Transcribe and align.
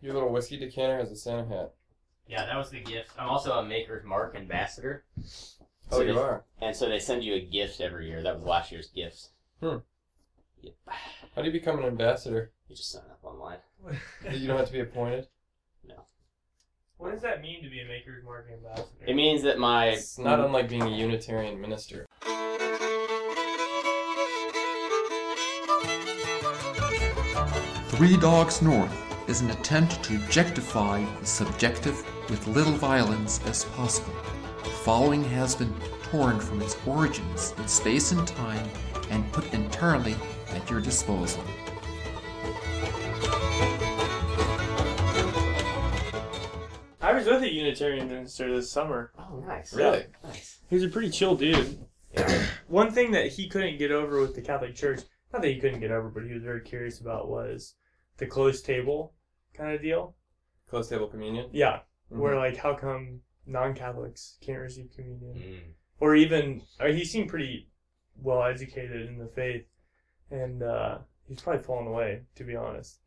Your 0.00 0.14
little 0.14 0.30
whiskey 0.32 0.56
decanter 0.56 0.98
has 0.98 1.10
a 1.10 1.16
Santa 1.16 1.46
hat. 1.48 1.74
Yeah, 2.28 2.44
that 2.46 2.56
was 2.56 2.70
the 2.70 2.80
gift. 2.80 3.10
I'm 3.18 3.28
also 3.28 3.52
a 3.52 3.64
Maker's 3.64 4.04
Mark 4.04 4.36
ambassador. 4.36 5.04
Oh, 5.90 6.00
you 6.00 6.12
they- 6.14 6.20
are. 6.20 6.44
And 6.60 6.76
so 6.76 6.88
they 6.88 6.98
send 6.98 7.24
you 7.24 7.34
a 7.34 7.40
gift 7.40 7.80
every 7.80 8.08
year. 8.08 8.22
That 8.22 8.34
was 8.36 8.44
last 8.44 8.70
year's 8.70 8.88
gift. 8.88 9.28
Hmm. 9.60 9.78
Yep. 10.62 10.74
How 11.34 11.42
do 11.42 11.46
you 11.46 11.52
become 11.52 11.78
an 11.78 11.84
ambassador? 11.84 12.52
You 12.68 12.76
just 12.76 12.90
sign 12.92 13.02
up 13.10 13.20
online. 13.24 13.58
You 14.30 14.46
don't 14.46 14.58
have 14.58 14.66
to 14.66 14.72
be 14.72 14.80
appointed. 14.80 15.28
No. 15.86 15.94
What 16.98 17.12
does 17.12 17.22
that 17.22 17.40
mean 17.40 17.62
to 17.62 17.70
be 17.70 17.80
a 17.80 17.84
Maker's 17.86 18.24
Mark 18.24 18.48
ambassador? 18.52 19.04
It 19.06 19.14
means 19.14 19.42
that 19.42 19.58
my 19.58 19.86
It's 19.90 20.18
not 20.18 20.40
unlike 20.40 20.68
being 20.68 20.82
a 20.82 20.90
Unitarian 20.90 21.60
minister. 21.60 22.06
Three 27.90 28.16
Dogs 28.16 28.62
North 28.62 29.07
is 29.28 29.42
an 29.42 29.50
attempt 29.50 30.02
to 30.02 30.16
objectify 30.16 31.04
the 31.20 31.26
subjective 31.26 32.02
with 32.30 32.46
little 32.46 32.72
violence 32.72 33.40
as 33.46 33.64
possible. 33.66 34.14
The 34.64 34.70
following 34.70 35.22
has 35.24 35.54
been 35.54 35.72
torn 36.02 36.40
from 36.40 36.62
its 36.62 36.76
origins 36.86 37.52
in 37.58 37.68
space 37.68 38.12
and 38.12 38.26
time 38.26 38.66
and 39.10 39.30
put 39.32 39.52
entirely 39.52 40.16
at 40.50 40.68
your 40.70 40.80
disposal. 40.80 41.44
I 47.00 47.12
was 47.14 47.26
with 47.26 47.42
a 47.42 47.52
Unitarian 47.52 48.08
minister 48.08 48.52
this 48.54 48.70
summer. 48.70 49.12
oh 49.18 49.42
nice 49.46 49.72
Really? 49.74 50.04
nice. 50.24 50.58
He 50.68 50.74
was 50.74 50.84
a 50.84 50.88
pretty 50.88 51.10
chill 51.10 51.36
dude. 51.36 51.78
Yeah. 52.12 52.46
One 52.68 52.90
thing 52.90 53.12
that 53.12 53.28
he 53.28 53.48
couldn't 53.48 53.78
get 53.78 53.90
over 53.92 54.20
with 54.20 54.34
the 54.34 54.42
Catholic 54.42 54.74
Church, 54.74 55.00
not 55.32 55.42
that 55.42 55.48
he 55.48 55.60
couldn't 55.60 55.80
get 55.80 55.90
over, 55.90 56.08
but 56.08 56.24
he 56.24 56.32
was 56.32 56.42
very 56.42 56.60
curious 56.62 57.00
about 57.00 57.28
was 57.28 57.74
the 58.18 58.26
closed 58.26 58.64
table 58.66 59.14
kind 59.58 59.74
of 59.74 59.82
deal. 59.82 60.14
Closed 60.70 60.90
table 60.90 61.08
communion. 61.08 61.50
Yeah, 61.52 61.80
Mhm. 62.12 62.18
where 62.18 62.36
like 62.36 62.56
how 62.56 62.74
come 62.74 63.22
non-Catholics 63.46 64.36
can't 64.40 64.60
receive 64.60 64.90
communion, 64.94 65.34
Mm. 65.36 65.74
or 66.00 66.14
even 66.14 66.62
or 66.80 66.88
he 66.88 67.04
seemed 67.04 67.28
pretty 67.28 67.68
well 68.16 68.42
educated 68.44 69.06
in 69.08 69.18
the 69.18 69.26
faith, 69.28 69.66
and 70.30 70.62
uh, 70.62 70.98
he's 71.26 71.40
probably 71.42 71.62
fallen 71.62 71.86
away 71.86 72.22
to 72.36 72.44
be 72.44 72.54
honest. 72.56 73.00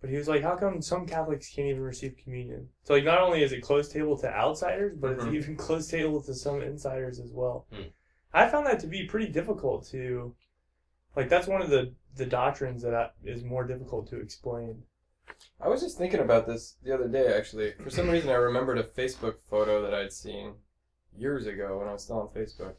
But 0.00 0.10
he 0.10 0.16
was 0.16 0.26
like, 0.26 0.42
how 0.42 0.56
come 0.56 0.82
some 0.82 1.06
Catholics 1.06 1.48
can't 1.54 1.68
even 1.68 1.82
receive 1.82 2.16
communion? 2.16 2.70
So 2.82 2.94
like, 2.94 3.04
not 3.04 3.20
only 3.20 3.42
is 3.42 3.52
it 3.52 3.60
closed 3.60 3.92
table 3.92 4.16
to 4.18 4.28
outsiders, 4.28 4.96
but 4.96 5.12
Mhm. 5.18 5.26
it's 5.26 5.34
even 5.34 5.56
closed 5.66 5.90
table 5.90 6.20
to 6.22 6.34
some 6.34 6.60
insiders 6.60 7.20
as 7.20 7.30
well. 7.30 7.66
Hmm. 7.72 7.82
I 8.34 8.48
found 8.48 8.66
that 8.66 8.80
to 8.80 8.86
be 8.86 9.06
pretty 9.06 9.28
difficult 9.30 9.84
to, 9.88 10.34
like, 11.14 11.28
that's 11.28 11.46
one 11.46 11.60
of 11.62 11.70
the 11.70 11.94
the 12.16 12.26
doctrines 12.26 12.82
that 12.82 12.94
I, 12.94 13.10
is 13.24 13.42
more 13.42 13.64
difficult 13.64 14.06
to 14.08 14.20
explain. 14.20 14.82
I 15.62 15.68
was 15.68 15.80
just 15.80 15.96
thinking 15.96 16.20
about 16.20 16.46
this 16.46 16.74
the 16.82 16.92
other 16.92 17.06
day, 17.06 17.32
actually. 17.36 17.72
For 17.82 17.90
some 17.90 18.10
reason, 18.10 18.30
I 18.30 18.34
remembered 18.34 18.78
a 18.78 18.82
Facebook 18.82 19.36
photo 19.48 19.80
that 19.82 19.94
I'd 19.94 20.12
seen 20.12 20.54
years 21.16 21.46
ago 21.46 21.78
when 21.78 21.88
I 21.88 21.92
was 21.92 22.02
still 22.02 22.18
on 22.18 22.28
Facebook. 22.28 22.74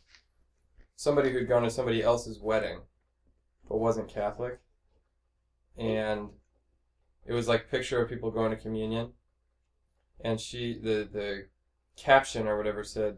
Somebody 0.97 1.31
who'd 1.31 1.47
gone 1.47 1.63
to 1.63 1.69
somebody 1.69 2.03
else's 2.03 2.39
wedding, 2.39 2.79
but 3.69 3.77
wasn't 3.77 4.09
Catholic. 4.09 4.59
And 5.77 6.29
it 7.25 7.31
was 7.31 7.47
like 7.47 7.61
a 7.61 7.71
picture 7.71 8.01
of 8.01 8.09
people 8.09 8.31
going 8.31 8.51
to 8.51 8.57
communion. 8.57 9.13
And 10.19 10.39
she, 10.39 10.77
the, 10.77 11.07
the 11.11 11.47
caption 11.95 12.47
or 12.47 12.57
whatever 12.57 12.83
said, 12.83 13.17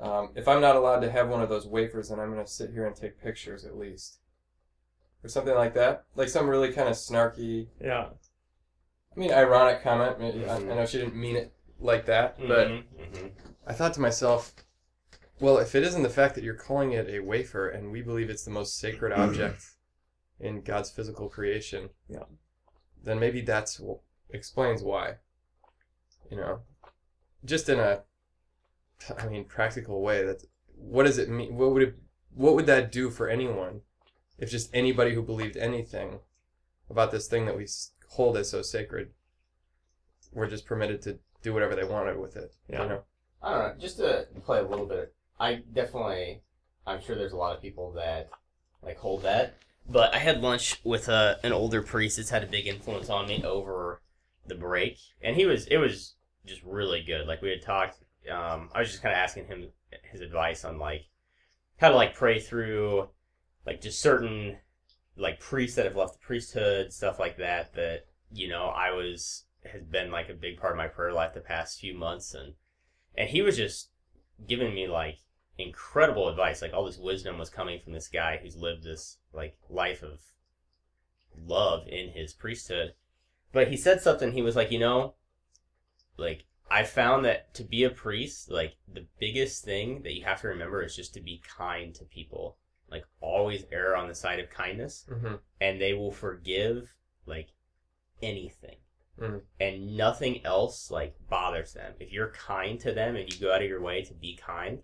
um, 0.00 0.30
if 0.34 0.48
I'm 0.48 0.60
not 0.60 0.76
allowed 0.76 1.00
to 1.00 1.10
have 1.10 1.28
one 1.28 1.42
of 1.42 1.48
those 1.48 1.66
wafers, 1.66 2.08
then 2.08 2.18
I'm 2.18 2.32
going 2.32 2.44
to 2.44 2.50
sit 2.50 2.70
here 2.70 2.86
and 2.86 2.96
take 2.96 3.22
pictures 3.22 3.64
at 3.64 3.78
least. 3.78 4.18
Or 5.22 5.28
something 5.28 5.54
like 5.54 5.74
that. 5.74 6.04
Like 6.16 6.28
some 6.28 6.48
really 6.48 6.72
kind 6.72 6.88
of 6.88 6.94
snarky, 6.94 7.68
Yeah, 7.80 8.08
I 9.16 9.20
mean, 9.20 9.32
ironic 9.32 9.82
comment. 9.82 10.16
I, 10.20 10.26
I 10.54 10.60
Mhm. 10.60 10.66
know 10.66 10.86
she 10.86 10.98
didn't 10.98 11.16
mean 11.16 11.36
it 11.36 11.52
like 11.78 12.06
that, 12.06 12.38
but 12.38 12.68
Mhm, 12.68 12.84
mhm. 12.96 13.32
I 13.66 13.72
thought 13.72 13.94
to 13.94 14.00
myself, 14.00 14.54
well, 15.40 15.58
if 15.58 15.74
it 15.74 15.82
isn't 15.82 16.02
the 16.02 16.10
fact 16.10 16.34
that 16.34 16.44
you're 16.44 16.54
calling 16.54 16.92
it 16.92 17.08
a 17.08 17.20
wafer 17.20 17.68
and 17.68 17.90
we 17.90 18.02
believe 18.02 18.30
it's 18.30 18.44
the 18.44 18.50
most 18.50 18.78
sacred 18.78 19.12
object 19.12 19.62
in 20.38 20.62
God's 20.62 20.90
physical 20.90 21.28
creation, 21.28 21.90
Yeah. 22.08 22.24
then 23.02 23.18
maybe 23.18 23.40
that's 23.40 23.80
what 23.80 24.00
explains 24.30 24.82
why. 24.82 25.18
You 26.30 26.36
know, 26.36 26.62
just 27.44 27.68
in 27.68 27.80
a, 27.80 28.04
I 29.18 29.26
mean, 29.28 29.44
practical 29.44 30.02
way. 30.02 30.22
That 30.24 30.44
what 30.76 31.04
does 31.04 31.18
it 31.18 31.28
mean? 31.28 31.56
What 31.56 31.72
would 31.72 31.82
it? 31.82 31.98
What 32.34 32.54
would 32.54 32.66
that 32.66 32.92
do 32.92 33.10
for 33.10 33.28
anyone? 33.28 33.82
If 34.38 34.50
just 34.50 34.70
anybody 34.72 35.14
who 35.14 35.22
believed 35.22 35.56
anything 35.56 36.20
about 36.88 37.10
this 37.10 37.26
thing 37.28 37.46
that 37.46 37.56
we 37.56 37.64
s- 37.64 37.92
hold 38.10 38.36
as 38.36 38.50
so 38.50 38.62
sacred, 38.62 39.10
were 40.32 40.46
just 40.46 40.66
permitted 40.66 41.00
to 41.02 41.18
do 41.42 41.54
whatever 41.54 41.74
they 41.74 41.84
wanted 41.84 42.18
with 42.18 42.36
it. 42.36 42.54
Yeah. 42.68 42.82
You 42.82 42.88
know. 42.88 43.02
I 43.42 43.50
don't 43.50 43.60
know. 43.60 43.74
Just 43.80 43.96
to 43.98 44.26
play 44.44 44.58
a 44.58 44.66
little 44.66 44.86
bit, 44.86 45.14
I 45.38 45.62
definitely, 45.72 46.42
I'm 46.86 47.00
sure 47.00 47.16
there's 47.16 47.32
a 47.32 47.36
lot 47.36 47.56
of 47.56 47.62
people 47.62 47.92
that 47.92 48.28
like 48.82 48.98
hold 48.98 49.22
that. 49.22 49.54
But 49.88 50.14
I 50.14 50.18
had 50.18 50.42
lunch 50.42 50.80
with 50.84 51.08
a, 51.08 51.38
an 51.42 51.52
older 51.52 51.82
priest 51.82 52.18
that's 52.18 52.30
had 52.30 52.44
a 52.44 52.46
big 52.46 52.66
influence 52.66 53.08
on 53.08 53.26
me 53.26 53.42
over 53.42 54.02
the 54.46 54.54
break, 54.54 54.98
and 55.22 55.36
he 55.36 55.46
was 55.46 55.66
it 55.66 55.78
was 55.78 56.14
just 56.46 56.62
really 56.62 57.02
good. 57.02 57.26
Like 57.26 57.42
we 57.42 57.50
had 57.50 57.62
talked. 57.62 57.98
Um, 58.30 58.68
I 58.74 58.80
was 58.80 58.90
just 58.90 59.02
kind 59.02 59.14
of 59.14 59.18
asking 59.18 59.46
him 59.46 59.68
his 60.12 60.20
advice 60.20 60.64
on 60.64 60.78
like 60.78 61.06
how 61.78 61.88
to 61.88 61.96
like 61.96 62.14
pray 62.14 62.38
through 62.38 63.08
like 63.66 63.80
just 63.80 64.00
certain 64.00 64.58
like 65.16 65.40
priests 65.40 65.76
that 65.76 65.84
have 65.84 65.96
left 65.96 66.14
the 66.14 66.26
priesthood, 66.26 66.92
stuff 66.92 67.18
like 67.18 67.36
that. 67.38 67.74
That 67.74 68.06
you 68.32 68.48
know 68.48 68.66
I 68.66 68.92
was 68.92 69.44
has 69.70 69.82
been 69.82 70.10
like 70.10 70.28
a 70.28 70.34
big 70.34 70.58
part 70.58 70.72
of 70.72 70.78
my 70.78 70.88
prayer 70.88 71.12
life 71.12 71.34
the 71.34 71.40
past 71.40 71.80
few 71.80 71.94
months, 71.94 72.34
and 72.34 72.54
and 73.16 73.28
he 73.28 73.42
was 73.42 73.56
just 73.56 73.90
giving 74.46 74.74
me 74.74 74.88
like 74.88 75.18
incredible 75.58 76.28
advice 76.28 76.62
like 76.62 76.72
all 76.72 76.86
this 76.86 76.98
wisdom 76.98 77.38
was 77.38 77.50
coming 77.50 77.78
from 77.78 77.92
this 77.92 78.08
guy 78.08 78.38
who's 78.42 78.56
lived 78.56 78.82
this 78.82 79.18
like 79.32 79.56
life 79.68 80.02
of 80.02 80.20
love 81.36 81.86
in 81.86 82.10
his 82.10 82.32
priesthood 82.32 82.94
but 83.52 83.68
he 83.68 83.76
said 83.76 84.00
something 84.00 84.32
he 84.32 84.42
was 84.42 84.56
like 84.56 84.70
you 84.70 84.78
know 84.78 85.14
like 86.16 86.44
i 86.70 86.82
found 86.82 87.24
that 87.24 87.52
to 87.54 87.62
be 87.62 87.84
a 87.84 87.90
priest 87.90 88.50
like 88.50 88.74
the 88.92 89.06
biggest 89.18 89.64
thing 89.64 90.02
that 90.02 90.14
you 90.14 90.24
have 90.24 90.40
to 90.40 90.48
remember 90.48 90.82
is 90.82 90.96
just 90.96 91.12
to 91.12 91.20
be 91.20 91.42
kind 91.46 91.94
to 91.94 92.04
people 92.04 92.56
like 92.90 93.04
always 93.20 93.64
err 93.72 93.96
on 93.96 94.08
the 94.08 94.14
side 94.14 94.40
of 94.40 94.50
kindness 94.50 95.06
Mm-hmm. 95.10 95.34
and 95.60 95.80
they 95.80 95.92
will 95.94 96.12
forgive 96.12 96.94
like 97.26 97.48
anything 98.22 98.76
Mm. 99.18 99.42
and 99.60 99.96
nothing 99.98 100.40
else 100.46 100.90
like 100.90 101.14
bothers 101.28 101.74
them 101.74 101.92
if 102.00 102.10
you're 102.10 102.30
kind 102.30 102.80
to 102.80 102.90
them 102.92 103.16
and 103.16 103.30
you 103.30 103.38
go 103.38 103.52
out 103.52 103.60
of 103.60 103.68
your 103.68 103.82
way 103.82 104.00
to 104.02 104.14
be 104.14 104.34
kind 104.34 104.78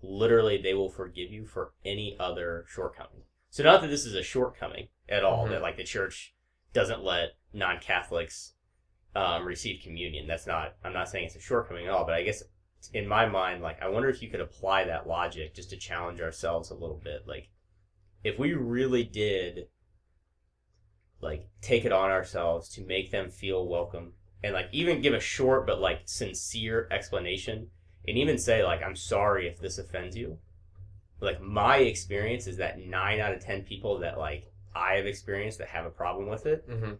literally 0.00 0.60
they 0.62 0.74
will 0.74 0.90
forgive 0.90 1.32
you 1.32 1.44
for 1.44 1.72
any 1.84 2.16
other 2.20 2.64
shortcoming 2.68 3.22
so 3.50 3.64
not 3.64 3.80
that 3.80 3.88
this 3.88 4.06
is 4.06 4.14
a 4.14 4.22
shortcoming 4.22 4.88
at 5.08 5.24
all 5.24 5.46
Mhm. 5.46 5.50
that 5.50 5.62
like 5.62 5.76
the 5.76 5.82
church 5.82 6.34
doesn't 6.72 7.02
let 7.02 7.30
non-catholics 7.52 8.54
um, 9.16 9.44
receive 9.44 9.82
communion 9.82 10.28
that's 10.28 10.46
not 10.46 10.76
i'm 10.84 10.92
not 10.92 11.08
saying 11.08 11.24
it's 11.26 11.34
a 11.36 11.40
shortcoming 11.40 11.86
at 11.86 11.92
all 11.92 12.04
but 12.04 12.14
i 12.14 12.22
guess 12.22 12.44
in 12.92 13.06
my 13.08 13.26
mind 13.26 13.62
like 13.62 13.80
i 13.82 13.88
wonder 13.88 14.08
if 14.08 14.22
you 14.22 14.28
could 14.28 14.40
apply 14.40 14.84
that 14.84 15.06
logic 15.06 15.54
just 15.54 15.70
to 15.70 15.76
challenge 15.76 16.20
ourselves 16.20 16.70
a 16.70 16.74
little 16.74 17.00
bit 17.02 17.26
like 17.26 17.48
if 18.22 18.38
we 18.38 18.52
really 18.52 19.04
did 19.04 19.68
like 21.20 21.48
take 21.60 21.84
it 21.84 21.92
on 21.92 22.10
ourselves 22.10 22.68
to 22.68 22.82
make 22.82 23.10
them 23.10 23.30
feel 23.30 23.66
welcome 23.66 24.12
and 24.42 24.52
like 24.52 24.68
even 24.72 25.00
give 25.00 25.14
a 25.14 25.20
short 25.20 25.66
but 25.66 25.80
like 25.80 26.00
sincere 26.04 26.86
explanation 26.90 27.68
and 28.06 28.18
even 28.18 28.36
say 28.38 28.62
like 28.64 28.82
i'm 28.82 28.96
sorry 28.96 29.46
if 29.48 29.58
this 29.60 29.78
offends 29.78 30.16
you 30.16 30.38
like 31.20 31.40
my 31.40 31.78
experience 31.78 32.46
is 32.46 32.58
that 32.58 32.78
nine 32.78 33.20
out 33.20 33.32
of 33.32 33.40
ten 33.40 33.62
people 33.62 33.98
that 33.98 34.18
like 34.18 34.52
i 34.74 34.94
have 34.94 35.06
experienced 35.06 35.58
that 35.58 35.68
have 35.68 35.86
a 35.86 35.90
problem 35.90 36.28
with 36.28 36.44
it 36.46 36.68
Mm-hmm. 36.68 36.92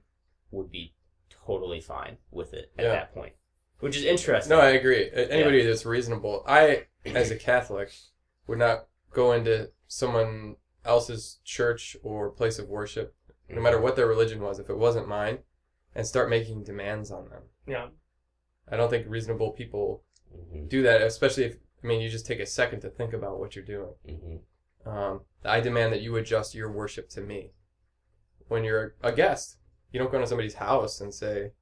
would 0.50 0.70
be 0.70 0.94
totally 1.46 1.80
fine 1.80 2.16
with 2.30 2.54
it 2.54 2.72
at 2.78 2.84
Yeah. 2.84 2.92
that 2.92 3.12
point 3.14 3.34
which 3.84 3.96
is 3.98 4.04
interesting 4.04 4.48
No, 4.50 4.60
I 4.60 4.70
agree. 4.70 5.02
A- 5.12 5.30
Anybody 5.30 5.62
that's 5.64 5.84
reasonable. 5.84 6.42
I, 6.46 6.86
as 7.04 7.30
a 7.30 7.36
Catholic, 7.36 7.92
would 8.46 8.58
not 8.58 8.86
go 9.12 9.32
into 9.32 9.70
someone 9.86 10.56
else's 10.84 11.38
church 11.44 11.96
or 12.02 12.30
place 12.30 12.58
of 12.58 12.68
worship, 12.68 13.14
no 13.48 13.60
matter 13.60 13.78
what 13.80 13.94
their 13.96 14.06
religion 14.06 14.40
was, 14.40 14.58
if 14.58 14.70
it 14.70 14.78
wasn't 14.78 15.06
mine, 15.06 15.38
and 15.94 16.06
start 16.06 16.30
making 16.30 16.64
demands 16.64 17.10
on 17.10 17.28
them. 17.28 17.42
yeah, 17.66 17.88
I 18.70 18.76
don't 18.78 18.88
think 18.90 19.06
reasonable 19.08 19.50
people 19.52 20.02
Mhm, 20.34 20.68
do 20.68 20.82
that, 20.82 21.00
especially 21.02 21.44
if, 21.44 21.56
I 21.82 21.86
mean, 21.86 22.00
you 22.00 22.08
just 22.08 22.26
take 22.26 22.40
a 22.40 22.46
second 22.46 22.80
to 22.80 22.88
think 22.90 23.12
about 23.12 23.38
what 23.38 23.54
you're 23.54 23.64
doing. 23.64 23.94
mhm. 24.08 24.40
Um, 24.90 25.20
I 25.44 25.60
demand 25.60 25.92
that 25.92 26.00
you 26.02 26.16
adjust 26.16 26.54
your 26.54 26.70
worship 26.72 27.08
to 27.10 27.20
me. 27.20 27.52
When 28.48 28.64
you're 28.64 28.96
a 29.02 29.12
guest, 29.12 29.56
you 29.92 29.98
don't 29.98 30.10
go 30.10 30.16
into 30.18 30.26
somebody's 30.28 30.54
house 30.54 31.00
and 31.00 31.12
say, 31.14 31.52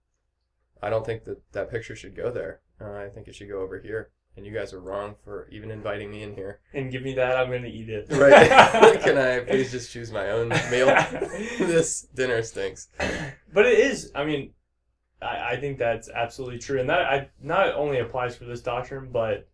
I 0.83 0.91
don't 0.91 1.07
think 1.07 1.25
that 1.25 1.41
that 1.53 1.71
picture 1.71 1.95
should 1.97 2.17
go 2.17 2.31
there. 2.31 2.61
Uh, 2.81 2.93
I 2.95 3.09
think 3.09 3.29
it 3.29 3.35
should 3.35 3.49
go 3.49 3.61
over 3.61 3.79
here. 3.81 4.11
And 4.37 4.47
you 4.47 4.53
guys 4.53 4.73
are 4.73 4.81
wrong 4.81 5.15
for 5.25 5.47
even 5.53 5.71
inviting 5.71 6.11
me 6.11 6.23
in 6.23 6.35
here. 6.35 6.61
and 6.73 6.91
give 6.91 7.03
me 7.03 7.15
that, 7.17 7.37
I'm 7.37 7.51
gonna 7.51 7.67
eat 7.69 7.91
it. 7.91 8.07
Right. 8.11 9.01
Can 9.03 9.19
I 9.19 9.41
please 9.41 9.71
just 9.71 9.93
choose 9.93 10.11
my 10.11 10.31
own 10.31 10.49
meal? 10.71 10.87
this 11.59 12.03
dinner 12.15 12.43
stinks. 12.43 12.89
But 13.53 13.67
it 13.67 13.79
is. 13.79 14.11
I 14.15 14.25
mean, 14.25 14.53
I, 15.21 15.51
I 15.53 15.57
think 15.61 15.77
that's 15.79 16.09
absolutely 16.09 16.59
true, 16.59 16.81
and 16.81 16.89
that 16.89 17.01
I, 17.03 17.29
not 17.43 17.75
only 17.75 17.99
applies 17.99 18.35
for 18.35 18.47
this 18.47 18.63
doctrine, 18.63 19.11
but 19.13 19.49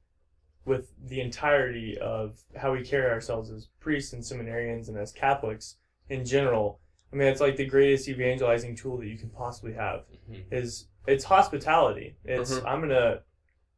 with 0.65 0.93
the 1.09 1.21
entirety 1.23 1.99
of 1.99 2.39
how 2.57 2.73
we 2.73 2.85
carry 2.85 3.11
ourselves 3.11 3.51
as 3.51 3.67
priests 3.81 4.13
and 4.13 4.23
seminarians 4.23 4.87
and 4.89 4.97
as 4.97 5.11
Catholics 5.11 5.75
in 6.09 6.25
general. 6.25 6.79
I 7.13 7.17
mean, 7.17 7.27
it's 7.29 7.41
like 7.41 7.57
the 7.57 7.65
greatest 7.67 8.07
evangelizing 8.09 8.77
tool 8.77 8.99
that 8.99 9.07
you 9.07 9.19
can 9.19 9.31
possibly 9.31 9.73
have 9.73 10.05
Mhm. 10.31 10.45
is 10.53 10.87
it's 11.09 11.25
hospitality. 11.25 12.17
It's 12.25 12.59
Mhm. 12.59 12.67
I'm 12.67 12.81
gonna 12.81 13.23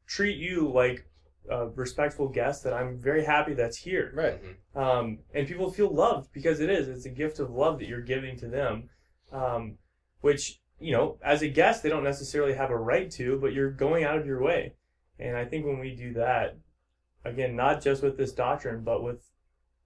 treat 0.07 0.37
you 0.37 0.69
like 0.69 1.07
a 1.49 1.69
respectful 1.69 2.29
guest 2.29 2.65
that 2.65 2.73
I'm 2.73 2.99
very 2.99 3.25
happy 3.25 3.55
that's 3.55 3.79
here. 3.79 4.13
Right. 4.15 4.41
Um, 4.75 5.21
and 5.33 5.47
people 5.49 5.71
feel 5.71 5.89
loved 5.89 6.33
because 6.33 6.61
it 6.61 6.69
is. 6.71 6.89
It's 6.89 7.07
a 7.07 7.11
gift 7.11 7.39
of 7.39 7.51
love 7.51 7.79
that 7.79 7.89
you're 7.89 8.03
giving 8.03 8.37
to 8.39 8.49
them, 8.49 8.91
um, 9.33 9.79
which 10.21 10.61
you 10.83 10.93
know, 10.93 11.19
as 11.23 11.43
a 11.43 11.49
guest, 11.49 11.83
they 11.83 11.91
don't 11.91 12.05
necessarily 12.05 12.55
have 12.55 12.71
a 12.71 12.77
right 12.77 13.11
to, 13.11 13.39
but 13.39 13.53
you're 13.53 13.71
going 13.71 14.03
out 14.03 14.17
of 14.17 14.27
your 14.27 14.43
way. 14.43 14.75
And 15.19 15.37
I 15.37 15.45
think 15.45 15.67
when 15.67 15.79
we 15.79 15.95
do 15.95 16.15
that, 16.15 16.57
again, 17.23 17.55
not 17.55 17.83
just 17.83 18.03
with 18.03 18.17
this 18.17 18.33
doctrine, 18.33 18.83
but 18.83 19.03
with 19.03 19.31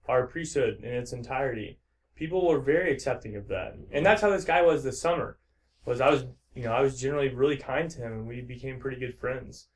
our 0.07 0.25
priesthood 0.25 0.81
in 0.81 0.93
its 0.93 1.11
entirety, 1.11 1.79
people 2.15 2.47
were 2.47 2.61
very 2.61 2.93
accepting 2.93 3.35
of 3.35 3.49
that. 3.49 3.75
And 3.91 4.05
that's 4.05 4.21
how 4.21 4.29
this 4.29 4.45
guy 4.45 4.61
was 4.61 4.85
this 4.85 5.01
summer. 5.01 5.37
Was 5.83 5.99
I 5.99 6.09
was 6.09 6.25
you 6.55 6.63
know 6.63 6.71
I 6.71 6.81
was 6.81 6.99
generally 6.99 7.29
really 7.29 7.57
kind 7.57 7.89
to 7.91 7.99
him, 7.99 8.13
and 8.13 8.27
we 8.27 8.41
became 8.41 8.79
pretty 8.79 8.99
good 8.99 9.19
friends. 9.19 9.67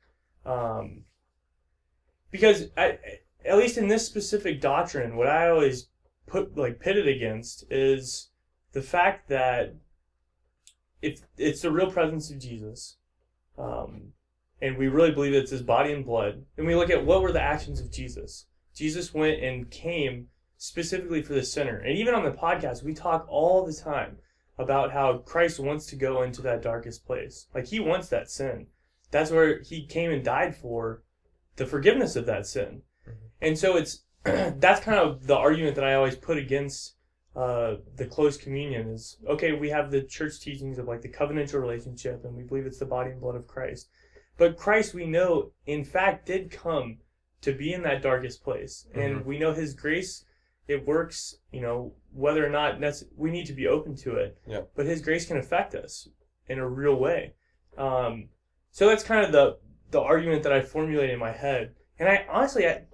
Um, 0.44 1.04
because 2.30 2.68
I, 2.76 2.98
at 3.44 3.58
least 3.58 3.78
in 3.78 3.88
this 3.88 4.06
specific 4.06 4.60
doctrine, 4.60 5.16
what 5.16 5.28
I 5.28 5.48
always 5.48 5.88
put 6.26 6.56
like 6.56 6.80
pitted 6.80 7.06
against 7.06 7.64
is 7.70 8.30
the 8.72 8.82
fact 8.82 9.28
that 9.28 9.74
if 11.02 11.22
it's 11.36 11.62
the 11.62 11.72
real 11.72 11.90
presence 11.90 12.30
of 12.30 12.38
Jesus, 12.38 12.96
um, 13.58 14.12
and 14.62 14.76
we 14.76 14.88
really 14.88 15.12
believe 15.12 15.34
it's 15.34 15.50
his 15.50 15.62
body 15.62 15.92
and 15.92 16.04
blood, 16.04 16.44
and 16.56 16.66
we 16.66 16.74
look 16.74 16.90
at 16.90 17.04
what 17.04 17.22
were 17.22 17.32
the 17.32 17.42
actions 17.42 17.80
of 17.80 17.92
Jesus. 17.92 18.46
Jesus 18.74 19.12
went 19.12 19.42
and 19.42 19.70
came 19.70 20.28
specifically 20.56 21.20
for 21.20 21.34
the 21.34 21.42
sinner, 21.42 21.78
and 21.78 21.98
even 21.98 22.14
on 22.14 22.24
the 22.24 22.30
podcast, 22.30 22.82
we 22.82 22.94
talk 22.94 23.26
all 23.28 23.66
the 23.66 23.74
time 23.74 24.16
about 24.60 24.92
how 24.92 25.18
Christ 25.18 25.58
wants 25.58 25.86
to 25.86 25.96
go 25.96 26.22
into 26.22 26.42
that 26.42 26.62
darkest 26.62 27.06
place. 27.06 27.46
Like 27.54 27.66
he 27.66 27.80
wants 27.80 28.08
that 28.08 28.30
sin. 28.30 28.66
That's 29.10 29.30
where 29.30 29.60
he 29.62 29.86
came 29.86 30.10
and 30.10 30.24
died 30.24 30.54
for 30.54 31.02
the 31.56 31.66
forgiveness 31.66 32.14
of 32.14 32.26
that 32.26 32.46
sin. 32.46 32.82
And 33.40 33.58
so 33.58 33.76
it's 33.76 34.04
that's 34.24 34.84
kind 34.84 34.98
of 34.98 35.26
the 35.26 35.36
argument 35.36 35.76
that 35.76 35.84
I 35.84 35.94
always 35.94 36.16
put 36.16 36.36
against 36.36 36.94
uh, 37.34 37.76
the 37.96 38.06
close 38.06 38.36
communion 38.36 38.90
is 38.90 39.16
okay, 39.26 39.52
we 39.52 39.70
have 39.70 39.90
the 39.90 40.02
church 40.02 40.40
teachings 40.40 40.78
of 40.78 40.86
like 40.86 41.00
the 41.00 41.08
covenantal 41.08 41.60
relationship 41.60 42.24
and 42.24 42.36
we 42.36 42.42
believe 42.42 42.66
it's 42.66 42.78
the 42.78 42.84
body 42.84 43.10
and 43.10 43.20
blood 43.20 43.36
of 43.36 43.46
Christ. 43.46 43.88
But 44.36 44.56
Christ, 44.56 44.94
we 44.94 45.06
know, 45.06 45.52
in 45.66 45.84
fact, 45.84 46.26
did 46.26 46.50
come 46.50 46.98
to 47.40 47.52
be 47.52 47.72
in 47.72 47.82
that 47.82 48.02
darkest 48.02 48.42
place. 48.42 48.86
And 48.94 49.24
we 49.24 49.38
know 49.38 49.52
his 49.52 49.74
grace, 49.74 50.24
it 50.70 50.86
works, 50.86 51.36
you 51.52 51.60
know, 51.60 51.92
whether 52.12 52.44
or 52.44 52.48
not 52.50 52.78
nece- 52.78 53.08
we 53.16 53.30
need 53.30 53.46
to 53.46 53.52
be 53.52 53.66
open 53.66 53.96
to 53.96 54.16
it. 54.16 54.38
Yeah. 54.46 54.62
But 54.76 54.86
his 54.86 55.02
grace 55.02 55.26
can 55.26 55.36
affect 55.36 55.74
us 55.74 56.08
in 56.48 56.58
a 56.58 56.68
real 56.68 56.94
way. 56.96 57.34
Um, 57.76 58.28
so 58.70 58.86
that's 58.88 59.02
kind 59.02 59.24
of 59.24 59.32
the 59.32 59.58
the 59.90 60.00
argument 60.00 60.44
that 60.44 60.52
I 60.52 60.60
formulate 60.62 61.10
in 61.10 61.18
my 61.18 61.32
head. 61.32 61.74
And 61.98 62.08
I 62.08 62.24
honestly, 62.30 62.66
I, 62.66 62.84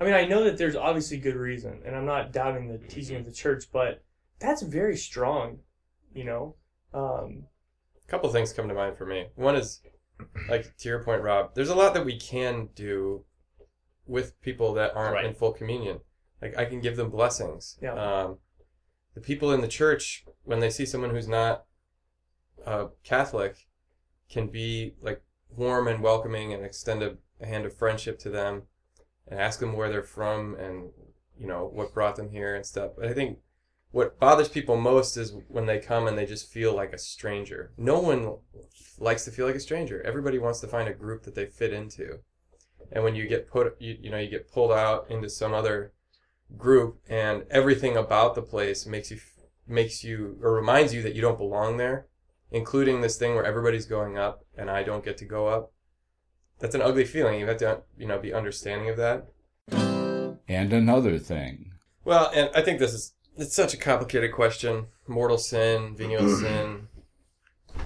I 0.00 0.04
mean, 0.04 0.14
I 0.14 0.24
know 0.24 0.44
that 0.44 0.56
there's 0.56 0.76
obviously 0.76 1.18
good 1.18 1.36
reason, 1.36 1.82
and 1.84 1.94
I'm 1.94 2.06
not 2.06 2.32
doubting 2.32 2.68
the 2.68 2.78
teaching 2.78 3.16
of 3.16 3.26
the 3.26 3.32
church, 3.32 3.64
but 3.70 4.02
that's 4.38 4.62
very 4.62 4.96
strong, 4.96 5.58
you 6.14 6.24
know. 6.24 6.56
Um, 6.94 7.44
A 8.02 8.10
couple 8.10 8.30
things 8.32 8.52
come 8.54 8.68
to 8.68 8.74
mind 8.74 8.96
for 8.96 9.04
me. 9.04 9.26
One 9.34 9.54
is, 9.56 9.82
like 10.48 10.74
to 10.78 10.88
your 10.88 11.04
point, 11.04 11.22
Rob. 11.22 11.54
There's 11.54 11.68
a 11.68 11.74
lot 11.74 11.92
that 11.94 12.06
we 12.06 12.18
can 12.18 12.70
do 12.74 13.24
with 14.06 14.40
people 14.40 14.72
that 14.74 14.94
aren't 14.96 15.14
Right. 15.14 15.24
in 15.26 15.34
full 15.34 15.52
communion. 15.52 16.00
Like 16.42 16.56
I 16.56 16.64
can 16.64 16.80
give 16.80 16.96
them 16.96 17.10
blessings. 17.10 17.78
Yeah. 17.80 17.94
Um, 17.94 18.38
the 19.14 19.20
people 19.20 19.52
in 19.52 19.60
the 19.60 19.68
church, 19.68 20.24
when 20.42 20.60
they 20.60 20.70
see 20.70 20.86
someone 20.86 21.10
who's 21.10 21.28
not 21.28 21.64
uh, 22.66 22.86
Catholic, 23.02 23.68
can 24.28 24.48
be 24.48 24.94
like 25.00 25.22
warm 25.48 25.86
and 25.86 26.02
welcoming 26.02 26.52
and 26.52 26.64
extend 26.64 27.02
a, 27.02 27.16
a 27.40 27.46
hand 27.46 27.64
of 27.64 27.76
friendship 27.76 28.18
to 28.20 28.30
them, 28.30 28.62
and 29.28 29.38
ask 29.38 29.60
them 29.60 29.74
where 29.74 29.88
they're 29.88 30.02
from 30.02 30.56
and 30.56 30.90
you 31.38 31.46
know 31.46 31.70
what 31.72 31.94
brought 31.94 32.16
them 32.16 32.30
here 32.30 32.54
and 32.54 32.66
stuff. 32.66 32.92
But 32.96 33.08
I 33.08 33.12
think 33.12 33.38
what 33.94 34.18
bothers 34.18 34.48
people 34.48 34.76
most 34.76 35.16
is 35.16 35.36
when 35.46 35.66
they 35.66 35.78
come 35.78 36.08
and 36.08 36.18
they 36.18 36.26
just 36.26 36.52
feel 36.52 36.74
like 36.74 36.92
a 36.92 36.98
stranger. 36.98 37.72
No 37.78 38.00
one 38.00 38.38
likes 38.98 39.24
to 39.24 39.30
feel 39.30 39.46
like 39.46 39.54
a 39.54 39.60
stranger. 39.60 40.02
Everybody 40.02 40.38
wants 40.38 40.58
to 40.60 40.66
find 40.66 40.88
a 40.88 40.92
group 40.92 41.22
that 41.22 41.36
they 41.36 41.46
fit 41.46 41.72
into. 41.72 42.18
And 42.90 43.04
when 43.04 43.14
you 43.14 43.28
get 43.28 43.48
put, 43.48 43.80
you, 43.80 43.96
you 44.00 44.10
know, 44.10 44.18
you 44.18 44.28
get 44.28 44.50
pulled 44.50 44.72
out 44.72 45.08
into 45.10 45.30
some 45.30 45.54
other 45.54 45.92
group 46.56 46.98
and 47.08 47.44
everything 47.50 47.96
about 47.96 48.34
the 48.34 48.42
place 48.42 48.86
makes 48.86 49.10
you, 49.10 49.18
makes 49.66 50.04
you, 50.04 50.38
or 50.42 50.52
reminds 50.52 50.94
you 50.94 51.02
that 51.02 51.14
you 51.14 51.20
don't 51.20 51.38
belong 51.38 51.76
there, 51.76 52.06
including 52.50 53.00
this 53.00 53.16
thing 53.16 53.34
where 53.34 53.44
everybody's 53.44 53.86
going 53.86 54.18
up 54.18 54.44
and 54.56 54.70
I 54.70 54.82
don't 54.82 55.04
get 55.04 55.16
to 55.18 55.24
go 55.24 55.48
up. 55.48 55.72
That's 56.60 56.74
an 56.74 56.82
ugly 56.82 57.04
feeling. 57.04 57.40
You 57.40 57.46
have 57.46 57.58
to, 57.58 57.82
you 57.98 58.06
know, 58.06 58.18
be 58.18 58.32
understanding 58.32 58.88
of 58.88 58.96
that. 58.96 59.26
And 60.48 60.72
another 60.72 61.18
thing. 61.18 61.72
Well, 62.04 62.30
and 62.34 62.50
I 62.54 62.62
think 62.62 62.78
this 62.78 62.92
is 62.92 63.14
it's 63.36 63.54
such 63.54 63.74
a 63.74 63.78
complicated 63.78 64.32
question. 64.32 64.86
Mortal 65.08 65.38
sin, 65.38 65.96
venial 65.96 66.28
sin, 66.40 66.88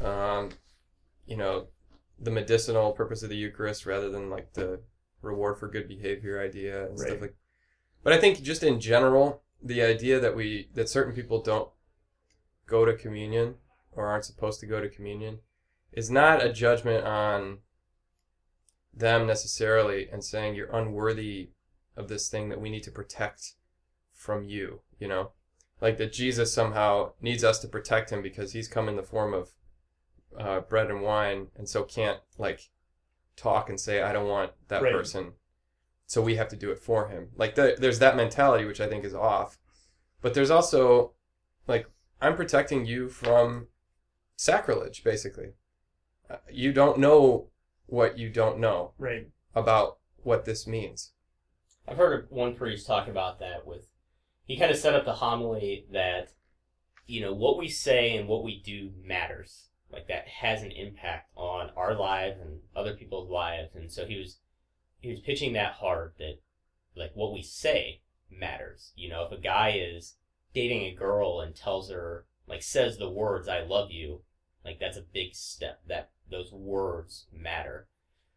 um, 0.04 0.50
you 1.26 1.36
know, 1.36 1.68
the 2.20 2.30
medicinal 2.30 2.92
purpose 2.92 3.22
of 3.22 3.30
the 3.30 3.36
Eucharist 3.36 3.86
rather 3.86 4.10
than 4.10 4.28
like 4.28 4.52
the 4.54 4.80
reward 5.22 5.58
for 5.58 5.68
good 5.68 5.88
behavior 5.88 6.42
idea 6.42 6.86
and 6.86 6.98
stuff 6.98 7.20
like. 7.20 7.34
But 8.02 8.12
I 8.12 8.18
think 8.18 8.42
just 8.42 8.62
in 8.62 8.80
general, 8.80 9.42
the 9.62 9.82
idea 9.82 10.20
that 10.20 10.36
we 10.36 10.68
that 10.74 10.88
certain 10.88 11.14
people 11.14 11.42
don't 11.42 11.70
go 12.66 12.84
to 12.84 12.94
communion 12.94 13.56
or 13.92 14.06
aren't 14.06 14.24
supposed 14.24 14.60
to 14.60 14.66
go 14.66 14.80
to 14.80 14.88
communion 14.88 15.40
is 15.92 16.10
not 16.10 16.44
a 16.44 16.52
judgment 16.52 17.04
on 17.04 17.58
them 18.94 19.26
necessarily 19.26 20.08
and 20.10 20.22
saying 20.24 20.54
you're 20.54 20.74
unworthy 20.74 21.50
of 21.96 22.08
this 22.08 22.28
thing 22.28 22.48
that 22.48 22.60
we 22.60 22.70
need 22.70 22.82
to 22.84 22.90
protect 22.90 23.54
from 24.12 24.44
you, 24.44 24.80
you 24.98 25.08
know? 25.08 25.32
Like 25.80 25.96
that 25.98 26.12
Jesus 26.12 26.52
somehow 26.52 27.12
needs 27.20 27.44
us 27.44 27.58
to 27.60 27.68
protect 27.68 28.10
him 28.10 28.22
because 28.22 28.52
he's 28.52 28.68
come 28.68 28.88
in 28.88 28.96
the 28.96 29.02
form 29.02 29.32
of 29.32 29.52
uh, 30.38 30.60
bread 30.60 30.90
and 30.90 31.02
wine 31.02 31.48
and 31.56 31.68
so 31.68 31.82
can't 31.84 32.18
like 32.36 32.70
talk 33.36 33.68
and 33.68 33.78
say, 33.80 34.02
I 34.02 34.12
don't 34.12 34.28
want 34.28 34.52
that 34.68 34.82
Right. 34.82 34.92
person. 34.92 35.32
So 36.08 36.22
we 36.22 36.36
have 36.36 36.48
to 36.48 36.56
do 36.56 36.70
it 36.70 36.78
for 36.78 37.08
him. 37.08 37.28
Like 37.36 37.54
the, 37.54 37.76
there's 37.78 37.98
that 37.98 38.16
mentality, 38.16 38.64
which 38.64 38.80
I 38.80 38.88
think 38.88 39.04
is 39.04 39.14
off. 39.14 39.58
But 40.22 40.32
there's 40.32 40.50
also 40.50 41.12
like, 41.66 41.86
I'm 42.20 42.34
protecting 42.34 42.86
you 42.86 43.10
from 43.10 43.68
sacrilege, 44.34 45.04
basically. 45.04 45.52
Uh, 46.28 46.36
you 46.50 46.72
don't 46.72 46.98
know 46.98 47.48
what 47.86 48.18
you 48.18 48.30
don't 48.30 48.58
know 48.58 48.92
right. 48.98 49.28
about 49.54 49.98
what 50.22 50.46
this 50.46 50.66
means. 50.66 51.12
I've 51.86 51.98
heard 51.98 52.26
one 52.30 52.54
priest 52.54 52.86
talk 52.86 53.06
about 53.06 53.38
that 53.40 53.66
with 53.66 53.86
he 54.46 54.58
kind 54.58 54.70
of 54.70 54.78
set 54.78 54.94
up 54.94 55.04
the 55.04 55.12
homily 55.12 55.84
that 55.92 56.32
you 57.06 57.20
know 57.20 57.34
what 57.34 57.58
we 57.58 57.68
say 57.68 58.16
and 58.16 58.26
what 58.26 58.42
we 58.42 58.60
do 58.64 58.90
matters 59.04 59.68
like 59.92 60.08
that 60.08 60.26
has 60.26 60.62
an 60.62 60.70
impact 60.72 61.30
on 61.36 61.70
our 61.76 61.94
lives 61.94 62.38
and 62.40 62.60
other 62.74 62.94
people's 62.94 63.30
lives 63.30 63.74
and 63.74 63.90
so 63.90 64.04
he 64.04 64.18
was 64.18 64.38
he 65.00 65.10
was 65.10 65.20
pitching 65.20 65.52
that 65.52 65.74
hard 65.74 66.12
that 66.18 66.40
like 66.96 67.12
what 67.14 67.32
we 67.32 67.42
say 67.42 68.00
matters 68.30 68.92
you 68.96 69.08
know? 69.08 69.24
If 69.24 69.38
a 69.38 69.40
guy 69.40 69.70
is 69.70 70.16
dating 70.54 70.82
a 70.82 70.94
girl 70.94 71.40
and 71.40 71.54
tells 71.54 71.90
her 71.90 72.24
like 72.46 72.62
says 72.62 72.96
the 72.96 73.10
words 73.10 73.48
i 73.48 73.60
love 73.60 73.90
you 73.90 74.22
like 74.68 74.78
that's 74.78 74.98
a 74.98 75.02
big 75.02 75.34
step. 75.34 75.80
That 75.88 76.10
those 76.30 76.52
words 76.52 77.26
matter. 77.32 77.88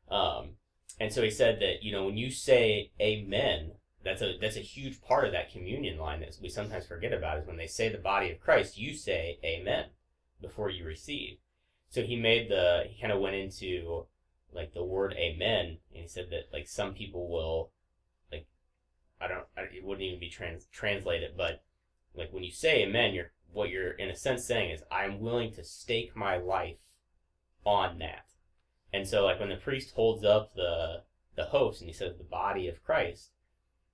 Um 0.09 0.51
and 0.99 1.11
so 1.11 1.21
he 1.21 1.29
said 1.29 1.59
that 1.59 1.83
you 1.83 1.91
know 1.91 2.05
when 2.05 2.17
you 2.17 2.31
say 2.31 2.91
amen, 3.01 3.73
that's 4.03 4.21
a 4.21 4.37
that's 4.39 4.55
a 4.55 4.61
huge 4.61 5.01
part 5.01 5.25
of 5.25 5.33
that 5.33 5.51
communion 5.51 5.97
line 5.97 6.21
that 6.21 6.37
we 6.41 6.49
sometimes 6.49 6.87
forget 6.87 7.13
about 7.13 7.39
is 7.39 7.47
when 7.47 7.57
they 7.57 7.67
say 7.67 7.89
the 7.89 7.97
body 7.97 8.31
of 8.31 8.39
Christ, 8.39 8.77
you 8.77 8.95
say 8.95 9.39
amen 9.43 9.87
before 10.41 10.69
you 10.69 10.85
receive. 10.85 11.37
So 11.89 12.01
he 12.01 12.15
made 12.15 12.49
the 12.49 12.85
he 12.87 13.01
kind 13.01 13.11
of 13.13 13.19
went 13.19 13.35
into 13.35 14.05
like 14.53 14.73
the 14.73 14.83
word 14.83 15.13
amen 15.17 15.77
and 15.93 16.03
he 16.03 16.07
said 16.07 16.27
that 16.29 16.49
like 16.51 16.67
some 16.67 16.93
people 16.93 17.29
will 17.29 17.71
like 18.31 18.47
I 19.19 19.27
don't 19.27 19.45
it 19.57 19.83
wouldn't 19.83 20.05
even 20.05 20.19
be 20.19 20.29
trans 20.29 20.65
translated 20.71 21.31
but 21.37 21.63
like 22.13 22.33
when 22.33 22.43
you 22.43 22.51
say 22.51 22.83
amen 22.83 23.13
you're 23.13 23.31
what 23.53 23.69
you're 23.69 23.91
in 23.91 24.09
a 24.09 24.15
sense 24.15 24.45
saying 24.45 24.71
is 24.71 24.83
I'm 24.91 25.19
willing 25.19 25.51
to 25.53 25.63
stake 25.63 26.15
my 26.15 26.37
life 26.37 26.77
on 27.65 27.99
that. 27.99 28.25
And 28.93 29.07
so, 29.07 29.25
like 29.25 29.39
when 29.39 29.49
the 29.49 29.55
priest 29.55 29.93
holds 29.95 30.23
up 30.23 30.55
the 30.55 31.03
the 31.35 31.45
host 31.45 31.81
and 31.81 31.89
he 31.89 31.93
says 31.93 32.17
the 32.17 32.23
body 32.23 32.67
of 32.67 32.83
Christ, 32.83 33.31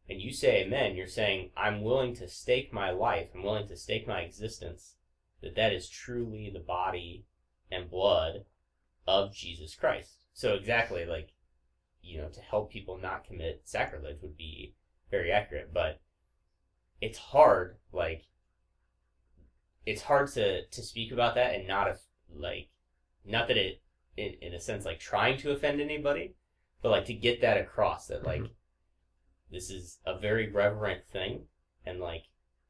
and 0.10 0.22
you 0.22 0.32
say 0.34 0.64
Amen, 0.64 0.96
you're 0.96 1.08
saying 1.08 1.52
I'm 1.56 1.82
willing 1.82 2.16
to 2.16 2.28
stake 2.28 2.74
my 2.74 2.92
life, 2.92 3.30
I'm 3.36 3.44
willing 3.44 3.68
to 3.68 3.78
stake 3.78 4.08
my 4.08 4.22
existence, 4.22 4.96
that 5.42 5.56
that 5.56 5.74
is 5.74 5.90
truly 5.90 6.50
the 6.52 6.60
body 6.60 7.26
and 7.72 7.90
blood 7.90 8.46
of 9.08 9.34
Jesus 9.34 9.76
Christ. 9.76 10.18
So 10.38 10.53
exactly 10.53 11.03
like 11.03 11.34
you 12.03 12.20
know 12.20 12.29
to 12.29 12.41
help 12.41 12.72
people 12.72 13.00
not 13.00 13.25
commit 13.25 13.63
sacrilege 13.65 14.22
would 14.22 14.38
be 14.38 14.75
very 15.10 15.32
accurate, 15.32 15.74
but 15.74 16.00
it's 17.01 17.17
hard 17.17 17.77
like 17.91 18.25
it's 19.88 20.03
hard 20.03 20.32
to 20.34 20.67
to 20.67 20.84
speak 20.84 21.12
about 21.12 21.34
that 21.34 21.56
and 21.56 21.67
not 21.67 21.88
if 21.88 21.98
like 22.32 22.70
not 23.25 23.48
that 23.48 23.58
it 23.58 23.82
in, 24.15 24.36
in 24.44 24.53
a 24.53 24.60
sense 24.60 24.86
like 24.86 25.00
trying 25.00 25.39
to 25.39 25.51
offend 25.51 25.82
anybody 25.82 26.36
but 26.84 26.91
like 26.91 27.06
to 27.06 27.15
get 27.15 27.41
that 27.41 27.58
across 27.58 28.06
that 28.06 28.24
like 28.24 28.41
mm-hmm. 28.41 28.53
this 29.51 29.72
is 29.72 29.98
a 30.06 30.20
very 30.20 30.51
reverent 30.51 31.03
thing 31.08 31.46
and 31.84 32.00
like 32.00 32.25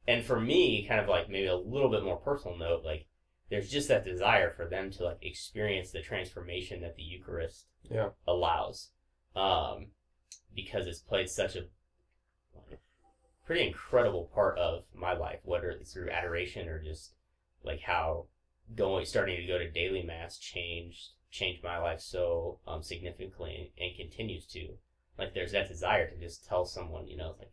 and 0.06 0.24
for 0.24 0.40
me 0.40 0.86
kind 0.88 1.00
of 1.00 1.08
like 1.08 1.28
maybe 1.28 1.46
a 1.46 1.54
little 1.54 1.90
bit 1.90 2.02
more 2.02 2.16
personal 2.16 2.56
note 2.56 2.82
like 2.82 3.06
there's 3.50 3.70
just 3.70 3.88
that 3.88 4.04
desire 4.04 4.50
for 4.50 4.66
them 4.66 4.90
to 4.90 5.04
like 5.04 5.18
experience 5.22 5.90
the 5.90 6.00
transformation 6.02 6.80
that 6.82 6.96
the 6.96 7.02
eucharist 7.02 7.66
Yeah. 7.90 8.10
allows 8.26 8.90
um 9.36 9.88
because 10.54 10.86
it's 10.86 11.00
played 11.00 11.28
such 11.28 11.56
a 11.56 11.64
pretty 13.46 13.66
incredible 13.66 14.30
part 14.34 14.58
of 14.58 14.84
my 14.94 15.14
life 15.14 15.40
whether 15.44 15.70
it's 15.70 15.92
through 15.92 16.10
adoration 16.10 16.68
or 16.68 16.82
just 16.82 17.14
like 17.62 17.80
how 17.80 18.26
going 18.76 19.06
starting 19.06 19.36
to 19.36 19.46
go 19.46 19.58
to 19.58 19.70
daily 19.70 20.02
mass 20.02 20.38
changed 20.38 21.08
changed 21.30 21.62
my 21.64 21.78
life 21.78 22.00
so 22.00 22.58
um, 22.66 22.82
significantly 22.82 23.72
and 23.78 23.96
continues 23.96 24.46
to 24.46 24.68
like 25.18 25.32
there's 25.34 25.52
that 25.52 25.68
desire 25.68 26.08
to 26.10 26.16
just 26.18 26.46
tell 26.46 26.64
someone 26.66 27.06
you 27.06 27.16
know 27.16 27.34
like 27.38 27.50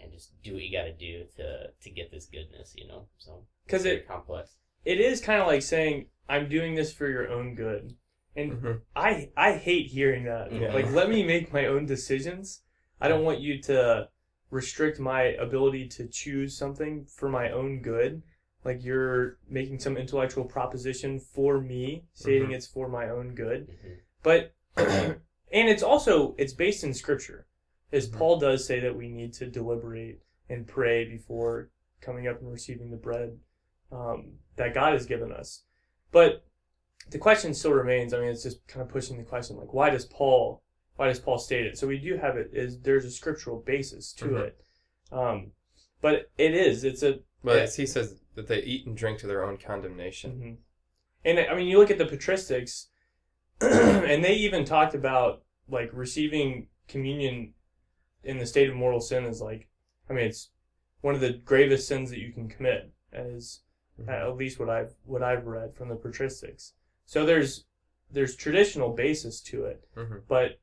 man 0.00 0.10
just 0.12 0.30
do 0.42 0.54
what 0.54 0.62
you 0.62 0.76
got 0.76 0.84
to 0.84 0.92
do 0.92 1.24
to 1.36 1.66
to 1.82 1.90
get 1.90 2.10
this 2.12 2.26
goodness 2.26 2.74
you 2.76 2.86
know 2.86 3.06
so 3.18 3.44
because 3.64 3.84
it- 3.84 4.06
complex 4.06 4.56
It 4.86 5.00
is 5.00 5.20
kind 5.20 5.40
of 5.40 5.48
like 5.48 5.62
saying, 5.62 6.06
"I'm 6.28 6.48
doing 6.48 6.76
this 6.76 6.92
for 6.92 7.08
your 7.08 7.28
own 7.28 7.56
good," 7.56 7.96
and 8.36 8.52
Mhm. 8.52 8.82
I 8.94 9.30
I 9.36 9.52
hate 9.54 9.88
hearing 9.88 10.24
that. 10.24 10.52
Yeah. 10.52 10.72
Like, 10.72 10.90
let 10.92 11.10
me 11.10 11.24
make 11.34 11.52
my 11.52 11.66
own 11.66 11.86
decisions. 11.86 12.62
I 13.00 13.08
don't 13.08 13.24
want 13.24 13.40
you 13.40 13.60
to 13.62 14.08
restrict 14.50 15.00
my 15.00 15.22
ability 15.22 15.88
to 15.88 16.06
choose 16.06 16.56
something 16.56 17.04
for 17.06 17.28
my 17.28 17.50
own 17.50 17.82
good. 17.82 18.22
Like 18.64 18.84
you're 18.84 19.38
making 19.48 19.80
some 19.80 19.96
intellectual 19.96 20.44
proposition 20.44 21.18
for 21.18 21.60
me, 21.60 22.04
stating 22.14 22.52
it's 22.52 22.66
for 22.66 22.88
my 22.88 23.08
own 23.08 23.34
good. 23.34 23.68
Mhm. 23.68 23.98
But 24.22 24.54
and 24.76 25.68
it's 25.68 25.82
also 25.82 26.36
it's 26.38 26.52
based 26.54 26.84
in 26.84 26.94
scripture. 26.94 27.46
As 27.90 28.08
Mhm. 28.08 28.18
Paul 28.18 28.38
does 28.38 28.64
say 28.64 28.78
that 28.80 28.96
we 28.96 29.08
need 29.08 29.32
to 29.34 29.46
deliberate 29.46 30.20
and 30.48 30.66
pray 30.66 31.04
before 31.04 31.70
coming 32.00 32.28
up 32.28 32.40
and 32.40 32.52
receiving 32.52 32.90
the 32.90 32.96
bread 32.96 33.38
um, 33.92 34.32
that 34.56 34.74
God 34.74 34.92
has 34.92 35.06
given 35.06 35.32
us. 35.32 35.62
But 36.12 36.44
the 37.10 37.18
question 37.18 37.54
still 37.54 37.72
remains. 37.72 38.12
I 38.12 38.20
mean, 38.20 38.28
it's 38.28 38.42
just 38.42 38.66
kind 38.66 38.82
of 38.82 38.88
pushing 38.88 39.16
the 39.16 39.24
question 39.24 39.56
like, 39.56 39.72
why 39.72 39.90
does 39.90 40.04
Paul 40.04 40.62
why 40.96 41.08
does 41.08 41.20
Paul 41.20 41.36
state 41.38 41.66
it? 41.66 41.76
So 41.76 41.86
we 41.86 41.98
do 41.98 42.16
have 42.16 42.38
it 42.38 42.50
is 42.54 42.80
there's 42.80 43.04
a 43.04 43.10
scriptural 43.10 43.60
basis 43.60 44.14
to 44.14 44.24
Mhm. 44.24 44.46
it, 44.46 44.60
um, 45.12 45.52
but 46.00 46.30
it 46.38 46.54
is 46.54 46.84
it's 46.84 47.02
a 47.02 47.20
But 47.44 47.58
as 47.58 47.76
he 47.76 47.84
says 47.86 48.18
that 48.34 48.48
they 48.48 48.62
eat 48.62 48.86
and 48.86 48.96
drink 48.96 49.18
to 49.20 49.26
their 49.26 49.44
own 49.44 49.58
condemnation. 49.58 50.40
Mhm. 50.40 50.56
And 51.24 51.38
I 51.50 51.54
mean, 51.54 51.68
you 51.68 51.78
look 51.78 51.90
at 51.90 51.98
the 51.98 52.06
patristics, 52.06 52.86
and 53.60 54.24
they 54.24 54.34
even 54.34 54.64
talked 54.64 54.94
about 54.94 55.44
like 55.68 55.90
receiving 55.92 56.68
communion 56.88 57.52
in 58.24 58.38
the 58.38 58.46
state 58.46 58.68
of 58.68 58.74
mortal 58.74 59.00
sin 59.00 59.24
is 59.24 59.40
like, 59.40 59.68
I 60.08 60.12
mean, 60.14 60.26
it's 60.26 60.50
one 61.02 61.14
of 61.14 61.20
the 61.20 61.34
gravest 61.34 61.86
sins 61.86 62.10
that 62.10 62.20
you 62.20 62.32
can 62.32 62.48
commit, 62.48 62.90
as 63.12 63.60
Mhm. 64.00 64.08
at 64.08 64.36
least 64.36 64.58
what 64.58 64.68
I've 64.68 64.94
what 65.04 65.22
I've 65.22 65.46
read 65.46 65.74
from 65.74 65.88
the 65.88 65.96
patristics. 65.96 66.72
So 67.04 67.24
there's 67.24 67.64
there's 68.10 68.36
traditional 68.36 68.90
basis 68.92 69.40
to 69.42 69.64
it, 69.64 69.84
Mhm. 69.96 70.22
but 70.28 70.58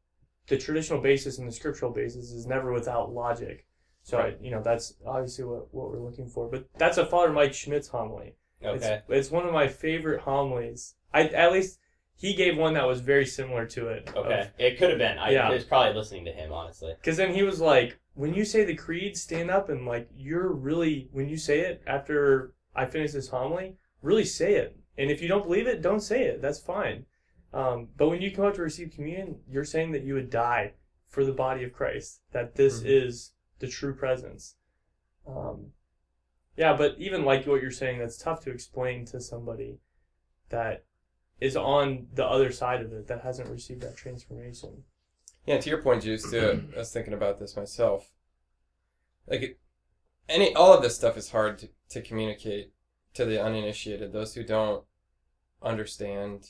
the 0.47 0.57
traditional 0.57 0.99
basis 1.01 1.37
and 1.39 1.47
the 1.47 1.51
scriptural 1.51 1.91
basis 1.91 2.31
is 2.31 2.45
never 2.45 2.71
without 2.71 3.11
logic. 3.13 3.65
So 4.03 4.17
Right. 4.17 4.37
I, 4.39 4.43
you 4.43 4.51
know 4.51 4.61
that's 4.61 4.95
obviously 5.05 5.45
what, 5.45 5.73
what 5.73 5.89
we're 5.89 5.99
looking 5.99 6.27
for. 6.27 6.47
But 6.49 6.65
that's 6.77 6.97
a 6.97 7.05
Father 7.05 7.31
Mike 7.31 7.51
Schmitz's 7.53 7.87
homily. 7.89 8.35
okay 8.63 8.75
It's, 9.07 9.09
it's 9.09 9.31
one 9.31 9.45
of 9.45 9.53
my 9.53 9.67
favorite 9.67 10.21
homilies. 10.21 10.95
I 11.13 11.23
at 11.29 11.51
least 11.51 11.79
he 12.15 12.33
gave 12.35 12.57
one 12.57 12.73
that 12.75 12.87
was 12.87 13.01
very 13.01 13.25
similar 13.25 13.65
to 13.67 13.87
it. 13.87 14.09
okay 14.15 14.51
it 14.59 14.77
could 14.77 14.89
have 14.89 14.99
been 14.99 15.17
i 15.17 15.31
Yeah. 15.31 15.49
was 15.49 15.63
probably 15.65 15.93
listening 15.95 16.25
to 16.25 16.31
him 16.31 16.51
honestly 16.53 16.93
Because 16.99 17.17
then 17.17 17.33
he 17.33 17.43
was 17.43 17.59
like, 17.59 17.97
when 18.13 18.33
you 18.33 18.45
say 18.45 18.63
the 18.63 18.75
creed, 18.75 19.17
stand 19.17 19.49
up 19.49 19.69
and 19.69 19.85
like 19.87 20.07
you're 20.15 20.49
really 20.51 21.09
when 21.11 21.27
you 21.27 21.37
say 21.37 21.61
it 21.61 21.81
after 21.87 22.53
I 22.75 22.85
finish 22.85 23.11
this 23.11 23.29
homily, 23.29 23.77
really 24.01 24.25
say 24.25 24.55
it. 24.55 24.77
And 24.97 25.09
if 25.09 25.21
you 25.21 25.27
don't 25.27 25.45
believe 25.45 25.67
it, 25.67 25.81
don't 25.81 25.99
say 26.01 26.23
it. 26.25 26.41
That's 26.41 26.59
fine. 26.59 27.05
Um, 27.53 27.89
but 27.97 28.09
when 28.09 28.21
you 28.21 28.31
come 28.31 28.45
up 28.45 28.55
to 28.55 28.61
receive 28.61 28.91
communion, 28.91 29.39
you're 29.47 29.65
saying 29.65 29.91
that 29.91 30.03
you 30.03 30.13
would 30.15 30.29
die 30.29 30.73
for 31.07 31.23
the 31.23 31.31
body 31.31 31.63
of 31.63 31.73
Christ. 31.73 32.21
That 32.31 32.55
this 32.55 32.81
Mhm. 32.81 32.85
is 32.87 33.33
the 33.59 33.67
true 33.67 33.93
presence. 33.93 34.55
Um, 35.27 35.73
yeah, 36.57 36.75
but 36.75 36.95
even 36.97 37.23
like 37.23 37.45
what 37.45 37.61
you're 37.61 37.71
saying, 37.71 37.99
that's 37.99 38.17
tough 38.17 38.41
to 38.41 38.51
explain 38.51 39.05
to 39.05 39.21
somebody 39.21 39.79
that 40.49 40.85
is 41.39 41.55
on 41.55 42.07
the 42.13 42.25
other 42.25 42.51
side 42.51 42.81
of 42.81 42.93
it 42.93 43.07
that 43.07 43.21
hasn't 43.21 43.49
received 43.49 43.81
that 43.81 43.97
transformation. 43.97 44.83
Yeah, 45.45 45.59
to 45.59 45.69
your 45.69 45.81
point, 45.81 46.03
Juice, 46.03 46.29
too. 46.29 46.69
I 46.75 46.79
was 46.79 46.91
thinking 46.91 47.13
about 47.13 47.39
this 47.39 47.55
myself. 47.55 48.11
Like, 49.27 49.41
it, 49.41 49.59
any 50.29 50.53
all 50.55 50.73
of 50.73 50.81
this 50.81 50.95
stuff 50.95 51.17
is 51.17 51.31
hard 51.31 51.57
to, 51.59 51.69
to 51.89 52.01
communicate 52.01 52.73
to 53.13 53.25
the 53.25 53.41
uninitiated, 53.41 54.11
those 54.11 54.33
who 54.33 54.43
don't 54.43 54.83
understand. 55.61 56.49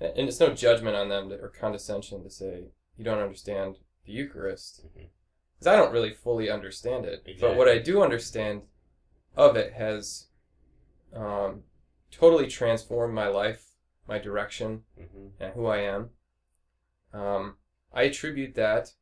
And 0.00 0.28
it's 0.28 0.40
no 0.40 0.52
judgment 0.52 0.96
on 0.96 1.08
them 1.08 1.28
to, 1.28 1.36
or 1.36 1.48
condescension 1.48 2.24
to 2.24 2.30
say 2.30 2.72
you 2.96 3.04
don't 3.04 3.20
understand 3.20 3.76
the 4.04 4.12
Eucharist, 4.12 4.84
because 4.94 5.66
I 5.66 5.76
don't 5.76 5.92
really 5.92 6.12
fully 6.12 6.50
understand 6.50 7.04
it. 7.04 7.24
But 7.40 7.56
what 7.56 7.68
I 7.68 7.78
do 7.78 8.02
understand 8.02 8.62
of 9.36 9.56
it 9.56 9.74
has 9.74 10.26
um, 11.14 11.62
totally 12.10 12.48
transformed 12.48 13.14
my 13.14 13.28
life, 13.28 13.66
my 14.08 14.18
direction, 14.18 14.82
hmm 14.96 15.28
and 15.38 15.54
who 15.54 15.66
I 15.66 15.78
am. 15.78 16.10
Um, 17.12 17.56
I 17.92 18.04
attribute 18.04 18.54
that 18.54 18.92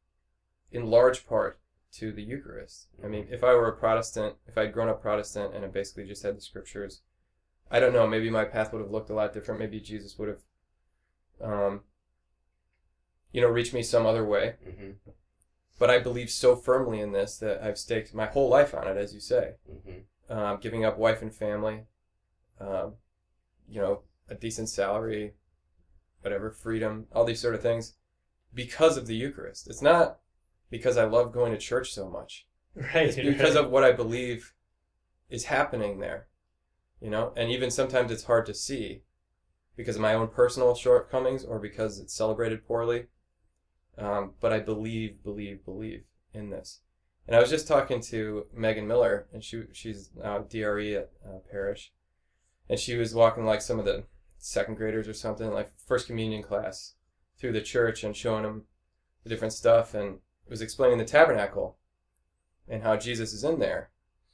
in 0.72 0.86
large 0.86 1.26
part 1.26 1.60
to 1.92 2.12
the 2.12 2.23
Eucharist. 2.23 2.88
I 3.02 3.09
mean, 3.09 3.26
if 3.30 3.42
I 3.42 3.54
were 3.54 3.68
a 3.68 3.76
Protestant, 3.76 4.37
if 4.47 4.56
I'd 4.56 4.73
grown 4.73 4.88
up 4.88 5.02
Protestant 5.02 5.54
and 5.54 5.64
I 5.64 5.68
basically 5.68 6.06
just 6.06 6.23
had 6.23 6.37
the 6.37 6.40
scriptures, 6.40 7.02
I 7.70 7.80
don't 7.80 7.92
know, 7.92 8.06
maybe 8.06 8.30
my 8.30 8.44
path 8.44 8.73
would 8.73 8.82
have 8.82 8.90
looked 8.90 9.11
a 9.11 9.14
lot 9.14 9.32
different. 9.32 9.61
Maybe 9.61 9.80
Jesus 9.80 10.18
would 10.18 10.28
have, 10.28 10.42
um, 11.40 11.80
you 13.32 13.40
know, 13.40 13.49
reached 13.49 13.75
me 13.75 13.82
some 13.82 14.06
other 14.06 14.25
way. 14.25 14.54
hmm 14.64 14.90
But 15.78 15.90
I 15.90 15.99
believe 15.99 16.30
so 16.30 16.56
firmly 16.56 17.00
in 17.00 17.12
this 17.12 17.38
that 17.38 17.62
I've 17.62 17.78
staked 17.78 18.14
my 18.14 18.26
whole 18.26 18.49
life 18.49 18.75
on 18.75 18.87
it, 18.88 18.97
as 18.97 19.14
you 19.14 19.20
say. 19.20 19.54
hmm 19.66 20.00
Um, 20.32 20.59
giving 20.61 20.85
up 20.85 20.97
wife 20.97 21.23
and 21.23 21.35
family, 21.35 21.87
um, 22.61 22.94
you 23.68 23.80
know, 23.80 24.02
a 24.28 24.35
decent 24.35 24.68
salary, 24.68 25.35
whatever, 26.23 26.50
freedom, 26.50 27.06
all 27.12 27.25
these 27.25 27.40
sort 27.40 27.54
of 27.54 27.62
things, 27.62 27.94
because 28.54 28.97
of 28.97 29.06
the 29.06 29.16
Eucharist. 29.16 29.68
It's 29.68 29.82
not 29.82 30.18
because 30.70 30.96
I 30.96 31.04
love 31.04 31.32
going 31.32 31.52
to 31.52 31.58
church 31.58 31.92
so 31.92 32.08
much. 32.08 32.46
Right. 32.74 33.06
It's 33.06 33.16
because 33.16 33.56
of 33.56 33.70
what 33.70 33.84
I 33.84 33.92
believe 33.92 34.54
is 35.28 35.44
happening 35.44 35.98
there, 35.98 36.28
you 37.00 37.10
know, 37.10 37.32
and 37.36 37.50
even 37.50 37.70
sometimes 37.70 38.10
it's 38.10 38.24
hard 38.24 38.46
to 38.46 38.54
see 38.54 39.02
because 39.76 39.96
of 39.96 40.02
my 40.02 40.14
own 40.14 40.28
personal 40.28 40.74
shortcomings 40.74 41.44
or 41.44 41.58
because 41.58 41.98
it's 41.98 42.14
celebrated 42.14 42.66
poorly. 42.66 43.06
Um, 43.98 44.32
but 44.40 44.52
I 44.52 44.60
believe, 44.60 45.22
believe, 45.22 45.64
believe 45.64 46.04
in 46.32 46.50
this. 46.50 46.80
And 47.26 47.36
I 47.36 47.40
was 47.40 47.50
just 47.50 47.68
talking 47.68 48.00
to 48.02 48.46
Megan 48.52 48.86
Miller, 48.86 49.26
and 49.32 49.44
she 49.44 49.64
she's 49.72 50.10
now 50.16 50.38
DRE 50.38 50.96
at 50.96 51.10
uh, 51.24 51.38
Parish, 51.50 51.92
and 52.68 52.78
she 52.78 52.96
was 52.96 53.14
walking 53.14 53.44
like 53.44 53.62
some 53.62 53.78
of 53.78 53.84
the 53.84 54.04
second 54.38 54.76
graders 54.76 55.06
or 55.06 55.14
something, 55.14 55.52
like 55.52 55.72
first 55.86 56.06
communion 56.06 56.42
class, 56.42 56.94
through 57.38 57.52
the 57.52 57.60
church 57.60 58.02
and 58.02 58.16
showing 58.16 58.42
them 58.42 58.64
the 59.22 59.28
different 59.28 59.52
stuff, 59.52 59.94
and 59.94 60.18
was 60.50 60.61
explaining 60.61 60.99
the 60.99 61.04
tabernacle 61.04 61.78
and 62.69 62.83
how 62.83 62.97
Jesus 62.97 63.33
is 63.33 63.45
in 63.45 63.61
there. 63.61 63.90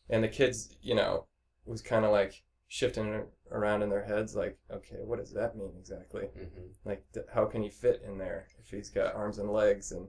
And 0.08 0.25
the 0.25 0.28
kids, 0.28 0.76
you 0.82 0.94
know, 0.94 1.26
was 1.64 1.82
kind 1.82 2.04
of 2.04 2.11
like 2.11 2.42
shifting 2.68 3.25
around 3.52 3.82
in 3.82 3.90
their 3.90 4.04
heads, 4.04 4.35
like, 4.35 4.58
okay, 4.73 4.96
what 5.04 5.18
does 5.18 5.32
that 5.35 5.56
mean 5.56 5.73
exactly? 5.78 6.25
hmm 6.25 6.66
Like, 6.85 7.04
th- 7.12 7.26
how 7.35 7.44
can 7.44 7.62
he 7.62 7.70
fit 7.70 8.02
in 8.04 8.18
there 8.18 8.49
if 8.58 8.70
he's 8.70 8.90
got 8.90 9.14
arms 9.14 9.38
and 9.38 9.52
legs? 9.52 9.92
And, 9.92 10.08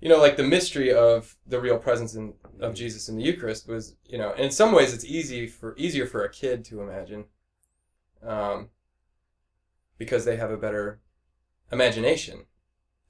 you 0.00 0.08
know, 0.08 0.18
like 0.18 0.36
the 0.36 0.42
mystery 0.42 0.92
of 0.92 1.36
the 1.46 1.60
real 1.60 1.78
presence 1.78 2.14
in, 2.14 2.34
of 2.60 2.74
Jesus 2.74 3.08
in 3.08 3.16
the 3.16 3.22
Eucharist 3.22 3.68
was, 3.68 3.96
you 4.04 4.18
know, 4.18 4.32
in 4.34 4.50
some 4.50 4.72
ways 4.72 4.94
it's 4.94 5.04
easy 5.04 5.46
for 5.46 5.74
easier 5.76 6.06
for 6.06 6.24
a 6.24 6.30
kid 6.30 6.64
to 6.66 6.80
imagine, 6.80 7.24
um, 8.22 8.68
because 9.98 10.24
they 10.24 10.36
have 10.36 10.50
a 10.50 10.56
better 10.56 11.00
imagination, 11.72 12.46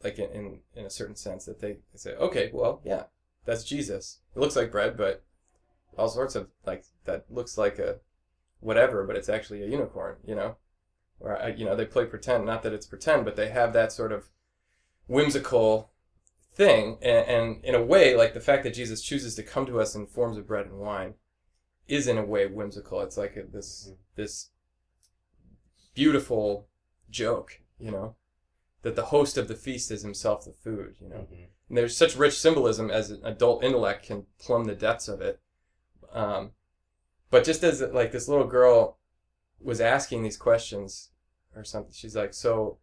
like 0.02 0.19
in, 0.19 0.30
in, 0.30 0.59
in 0.75 0.87
a 0.87 0.90
certain 0.90 1.16
sense 1.16 1.45
that 1.45 1.61
they, 1.61 1.73
they 1.73 1.97
say, 1.97 2.14
okay, 2.16 2.50
well, 2.52 2.80
yeah, 2.85 3.04
that's 3.45 3.64
Jesus. 3.64 4.21
It 4.35 4.38
looks 4.38 4.57
like 4.57 4.73
bread, 4.73 4.97
but 4.97 5.25
all 5.99 6.09
sorts 6.09 6.35
of 6.35 6.49
like 6.64 6.85
that 7.04 7.26
looks 7.30 7.59
like 7.59 7.78
a 7.78 7.97
whatever, 8.61 9.04
but 9.04 9.16
it's 9.16 9.28
actually 9.28 9.62
a 9.62 9.66
unicorn, 9.66 10.16
you 10.25 10.35
know. 10.35 10.57
or 11.19 11.40
uh, 11.40 11.49
you 11.49 11.64
know 11.64 11.76
they 11.76 11.85
play 11.85 12.07
pretend. 12.07 12.47
Not 12.47 12.62
that 12.62 12.73
it's 12.73 12.87
pretend, 12.87 13.25
but 13.25 13.37
they 13.37 13.50
have 13.50 13.73
that 13.73 13.92
sort 13.92 14.12
of 14.12 14.28
whimsical 15.07 15.90
thing, 16.54 16.99
and, 17.02 17.26
and 17.26 17.64
in 17.64 17.75
a 17.75 17.83
way, 17.83 18.16
like 18.16 18.35
the 18.35 18.40
fact 18.40 18.64
that 18.64 18.75
Jesus 18.75 19.02
chooses 19.02 19.35
to 19.35 19.42
come 19.42 19.66
to 19.66 19.80
us 19.80 19.95
in 19.95 20.07
forms 20.07 20.37
of 20.37 20.47
bread 20.47 20.66
and 20.66 20.78
wine 20.78 21.14
is 21.88 22.07
in 22.07 22.19
a 22.19 22.25
way 22.25 22.47
whimsical. 22.47 23.00
It's 23.00 23.16
like 23.16 23.37
a, 23.37 23.42
this 23.42 23.87
mm-hmm. 23.87 24.00
this 24.16 24.50
beautiful 25.95 26.69
joke, 27.11 27.61
you 27.78 27.90
know, 27.90 28.14
that 28.82 28.96
the 28.96 29.06
host 29.06 29.37
of 29.37 29.49
the 29.49 29.54
feast 29.54 29.90
is 29.90 30.02
himself 30.02 30.44
the 30.44 30.52
food, 30.52 30.96
you 31.00 31.08
know. 31.08 31.26
Mhm. 31.30 31.49
And 31.68 31.78
there's 31.78 31.96
such 31.96 32.16
rich 32.16 32.38
symbolism 32.38 32.90
as 32.90 33.10
an 33.10 33.25
adult 33.25 33.62
intellect 33.62 34.06
can 34.06 34.26
plumb 34.38 34.64
the 34.64 34.75
depths 34.75 35.08
of 35.08 35.20
it. 35.20 35.40
Um, 36.12 36.54
but 37.30 37.44
just 37.44 37.62
as 37.62 37.80
like 37.80 38.10
this 38.10 38.28
little 38.28 38.46
girl 38.46 38.99
was 39.60 39.80
asking 39.80 40.22
these 40.22 40.37
questions 40.37 41.10
or 41.54 41.62
something, 41.62 41.92
she's 41.92 42.16
like, 42.16 42.34
so 42.34 42.78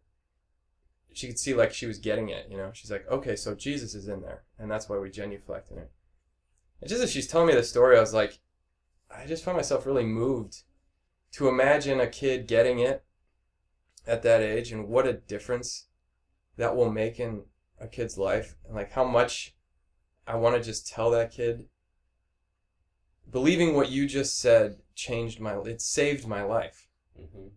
she 1.12 1.26
could 1.26 1.38
see 1.38 1.52
like 1.52 1.72
she 1.72 1.86
was 1.86 1.98
getting 1.98 2.28
it, 2.28 2.48
you 2.48 2.56
know. 2.56 2.70
She's 2.72 2.90
like, 2.90 3.06
okay, 3.08 3.34
so 3.34 3.54
Jesus 3.54 3.94
is 3.94 4.08
in 4.08 4.22
there, 4.22 4.44
and 4.58 4.70
that's 4.70 4.88
why 4.88 4.98
we 4.98 5.10
genuflect 5.10 5.70
in 5.70 5.78
it. 5.78 5.90
And 6.80 6.88
just 6.88 7.02
as 7.02 7.10
she's 7.10 7.26
telling 7.26 7.48
me 7.48 7.54
the 7.54 7.64
story, 7.64 7.96
I 7.96 8.00
was 8.00 8.14
like, 8.14 8.38
I 9.10 9.26
just 9.26 9.44
found 9.44 9.56
myself 9.56 9.84
really 9.84 10.04
moved 10.04 10.62
to 11.32 11.48
imagine 11.48 12.00
a 12.00 12.06
kid 12.06 12.46
getting 12.46 12.78
it 12.78 13.04
at 14.06 14.22
that 14.22 14.40
age 14.40 14.72
and 14.72 14.88
what 14.88 15.06
a 15.06 15.12
difference 15.12 15.87
that 16.58 16.76
will 16.76 16.90
make 16.90 17.18
in 17.18 17.44
a 17.80 17.88
kid's 17.88 18.18
life 18.18 18.56
and 18.66 18.74
like 18.74 18.92
how 18.92 19.04
much 19.04 19.54
I 20.26 20.34
want 20.34 20.56
to 20.56 20.62
just 20.62 20.86
tell 20.86 21.10
that 21.12 21.32
kid 21.32 21.68
believing 23.30 23.74
what 23.74 23.90
you 23.90 24.06
just 24.06 24.38
said 24.38 24.80
changed 24.94 25.40
my 25.40 25.56
it 25.60 25.80
saved 25.80 26.26
my 26.26 26.42
life 26.42 26.88
Mhm. 27.18 27.52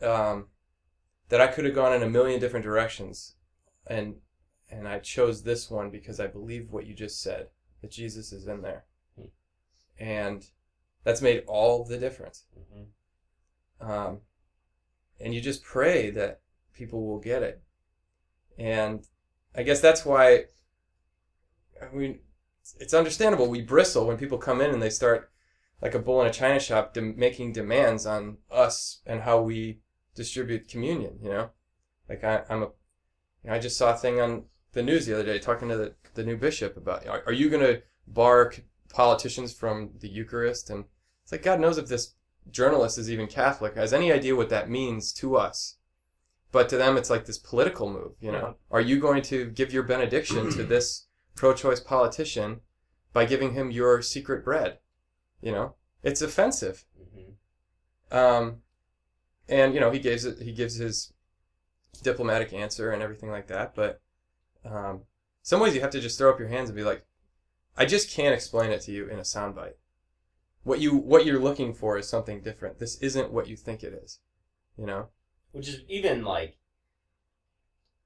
um, 0.00 0.48
that 1.28 1.40
I 1.40 1.48
could 1.48 1.64
have 1.64 1.74
gone 1.74 1.92
in 1.92 2.02
a 2.02 2.08
million 2.08 2.40
different 2.40 2.64
directions 2.64 3.36
and 3.86 4.20
and 4.70 4.88
I 4.88 5.00
chose 5.00 5.42
this 5.42 5.70
one 5.70 5.90
because 5.90 6.18
I 6.18 6.28
believe 6.28 6.70
what 6.70 6.86
you 6.86 6.94
just 6.94 7.20
said 7.20 7.50
that 7.82 7.90
Jesus 7.90 8.32
is 8.32 8.46
in 8.46 8.62
there 8.62 8.86
Hmm. 9.16 9.26
and 9.98 10.48
that's 11.02 11.20
made 11.20 11.44
all 11.48 11.84
the 11.84 11.98
difference 11.98 12.44
Mhm. 12.56 12.86
um, 13.80 14.20
and 15.18 15.34
you 15.34 15.40
just 15.40 15.64
pray 15.64 16.10
that 16.10 16.41
people 16.74 17.06
will 17.06 17.20
get 17.20 17.42
it. 17.42 17.62
And 18.58 19.06
I 19.54 19.62
guess 19.62 19.80
that's 19.80 20.04
why, 20.04 20.44
I 21.80 21.94
mean, 21.94 22.20
it's 22.78 22.94
understandable. 22.94 23.48
We 23.48 23.62
bristle 23.62 24.06
when 24.06 24.16
people 24.16 24.38
come 24.38 24.60
in 24.60 24.70
and 24.70 24.82
they 24.82 24.90
start, 24.90 25.30
like 25.80 25.94
a 25.96 25.98
bull 25.98 26.20
in 26.20 26.28
a 26.28 26.32
china 26.32 26.60
shop, 26.60 26.94
dem- 26.94 27.18
making 27.18 27.52
demands 27.52 28.06
on 28.06 28.38
us 28.50 29.00
and 29.04 29.22
how 29.22 29.40
we 29.40 29.80
distribute 30.14 30.68
communion. 30.68 31.18
You 31.20 31.30
know, 31.30 31.50
like 32.08 32.22
I, 32.22 32.42
I'm 32.48 32.62
a, 32.62 32.66
you 33.42 33.50
know, 33.50 33.54
I 33.54 33.58
just 33.58 33.76
saw 33.76 33.92
a 33.92 33.96
thing 33.96 34.20
on 34.20 34.44
the 34.72 34.82
news 34.82 35.06
the 35.06 35.14
other 35.14 35.24
day 35.24 35.38
talking 35.38 35.68
to 35.68 35.76
the, 35.76 35.94
the 36.14 36.24
new 36.24 36.36
bishop 36.36 36.76
about, 36.76 37.06
are, 37.08 37.24
are 37.26 37.32
you 37.32 37.50
going 37.50 37.64
to 37.64 37.82
bar 38.06 38.52
politicians 38.90 39.52
from 39.52 39.90
the 39.98 40.08
Eucharist? 40.08 40.70
And 40.70 40.84
it's 41.24 41.32
like 41.32 41.42
God 41.42 41.58
knows 41.58 41.78
if 41.78 41.88
this 41.88 42.14
journalist 42.50 42.96
is 42.96 43.10
even 43.10 43.26
Catholic 43.26 43.74
has 43.74 43.92
any 43.92 44.12
idea 44.12 44.36
what 44.36 44.50
that 44.50 44.70
means 44.70 45.12
to 45.14 45.36
us. 45.36 45.78
But 46.52 46.68
to 46.68 46.76
them, 46.76 46.98
it's 46.98 47.08
like 47.10 47.24
this 47.24 47.38
political 47.38 47.90
move. 47.90 48.12
You 48.20 48.30
know, 48.32 48.56
are 48.70 48.80
you 48.80 49.00
going 49.00 49.22
to 49.22 49.46
give 49.46 49.72
your 49.72 49.82
benediction 49.82 50.50
to 50.52 50.62
this 50.64 51.06
pro-choice 51.34 51.80
politician 51.80 52.60
by 53.14 53.24
giving 53.24 53.54
him 53.54 53.70
your 53.70 54.02
secret 54.02 54.44
bread? 54.44 54.78
You 55.40 55.52
know, 55.52 55.74
it's 56.02 56.20
offensive. 56.22 56.84
Mhm. 57.00 58.16
Um, 58.16 58.62
and 59.48 59.72
you 59.74 59.80
know, 59.80 59.90
he 59.90 59.98
gives 59.98 60.26
it. 60.26 60.42
He 60.42 60.52
gives 60.52 60.74
his 60.76 61.14
diplomatic 62.02 62.52
answer 62.52 62.90
and 62.90 63.02
everything 63.02 63.30
like 63.30 63.48
that. 63.48 63.74
But 63.74 64.02
um, 64.64 65.02
some 65.42 65.60
ways 65.60 65.74
you 65.74 65.80
have 65.80 65.90
to 65.90 66.00
just 66.00 66.18
throw 66.18 66.30
up 66.30 66.38
your 66.38 66.48
hands 66.48 66.68
and 66.68 66.76
be 66.76 66.84
like, 66.84 67.06
I 67.76 67.86
just 67.86 68.10
can't 68.10 68.34
explain 68.34 68.70
it 68.70 68.82
to 68.82 68.92
you 68.92 69.08
in 69.08 69.18
a 69.18 69.22
soundbite. 69.22 69.74
What 70.64 70.80
you 70.80 70.94
what 70.96 71.24
you're 71.24 71.40
looking 71.40 71.72
for 71.72 71.96
is 71.96 72.08
something 72.08 72.42
different. 72.42 72.78
This 72.78 72.96
isn't 72.96 73.32
what 73.32 73.48
you 73.48 73.56
think 73.56 73.82
it 73.82 73.94
is. 73.94 74.20
You 74.76 74.84
know. 74.86 75.08
Which 75.52 75.68
is 75.68 75.82
even 75.88 76.24
like 76.24 76.56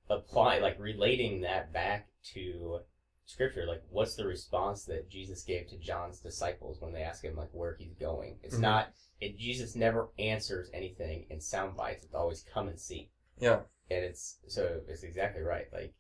apply 0.09 0.59
like 0.59 0.79
relating 0.79 1.41
that 1.43 1.73
back 1.73 2.09
to 2.35 2.81
scripture. 3.25 3.67
Like, 3.67 3.83
what's 3.91 4.15
the 4.15 4.27
response 4.27 4.85
that 4.85 5.09
Jesus 5.11 5.43
gave 5.43 5.67
to 5.69 5.79
John's 5.79 6.21
disciples 6.21 6.81
when 6.81 6.93
they 6.93 7.03
ask 7.03 7.25
him 7.25 7.37
like 7.37 7.51
where 7.53 7.75
he's 7.77 7.95
going? 7.95 8.39
It's 8.43 8.57
Mhm. 8.57 8.61
not. 8.61 8.93
It, 9.21 9.37
Jesus 9.37 9.75
never 9.75 10.11
answers 10.19 10.71
anything 10.75 11.27
in 11.31 11.41
sound 11.41 11.77
bites. 11.77 12.05
It's 12.05 12.15
always 12.15 12.43
come 12.43 12.69
and 12.69 12.79
see. 12.79 13.11
Yeah. 13.39 13.63
and 13.89 14.03
it's 14.05 14.41
so 14.49 14.83
it's 14.89 15.05
exactly 15.05 15.43
right. 15.43 15.73
Like 15.73 15.95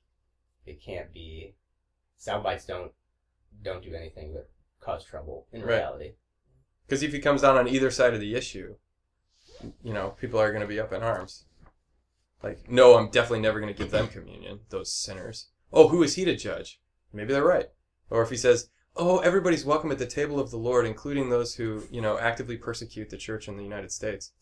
it 0.65 0.81
can't 0.83 1.13
be 1.13 1.55
sound 2.17 2.43
bites 2.43 2.67
don't 2.67 2.93
don't 3.63 3.81
do 3.85 3.95
anything 3.95 4.33
but 4.35 4.51
cause 4.81 5.05
trouble 5.05 5.47
in 5.53 5.61
Right. 5.63 5.77
reality. 5.77 6.15
Because 6.85 7.05
if 7.05 7.13
he 7.13 7.21
comes 7.21 7.43
down 7.43 7.57
on 7.57 7.69
either 7.69 7.91
side 7.93 8.13
of 8.15 8.19
the 8.21 8.35
issue, 8.35 8.77
you 9.83 9.92
know, 9.92 10.11
people 10.21 10.40
are 10.40 10.51
going 10.51 10.62
to 10.62 10.66
be 10.66 10.81
up 10.81 10.92
in 10.92 11.03
arms. 11.03 11.45
Like, 12.42 12.71
no, 12.71 12.97
I'm 12.97 13.11
definitely 13.11 13.40
never 13.40 13.61
going 13.61 13.73
to 13.73 13.79
give 13.79 13.90
them 13.90 14.09
communion, 14.09 14.61
those 14.71 14.92
sinners. 14.92 15.49
Oh, 15.73 15.88
who 15.88 16.03
is 16.03 16.14
he 16.14 16.25
to 16.25 16.37
judge? 16.37 16.81
Maybe 17.12 17.33
they're 17.33 17.45
right. 17.45 17.69
Or 18.11 18.23
if 18.23 18.31
he 18.31 18.37
says, 18.37 18.69
oh, 18.97 19.19
everybody's 19.19 19.64
welcome 19.64 19.90
at 19.90 19.99
the 19.99 20.07
table 20.07 20.38
of 20.38 20.51
the 20.51 20.57
Lord, 20.57 20.87
including 20.87 21.29
those 21.29 21.55
who, 21.55 21.85
you 21.90 22.01
know, 22.01 22.19
actively 22.19 22.57
persecute 22.57 23.11
the 23.11 23.16
church 23.16 23.49
in 23.49 23.57
the 23.57 23.62
United 23.62 23.92
States. 23.92 24.33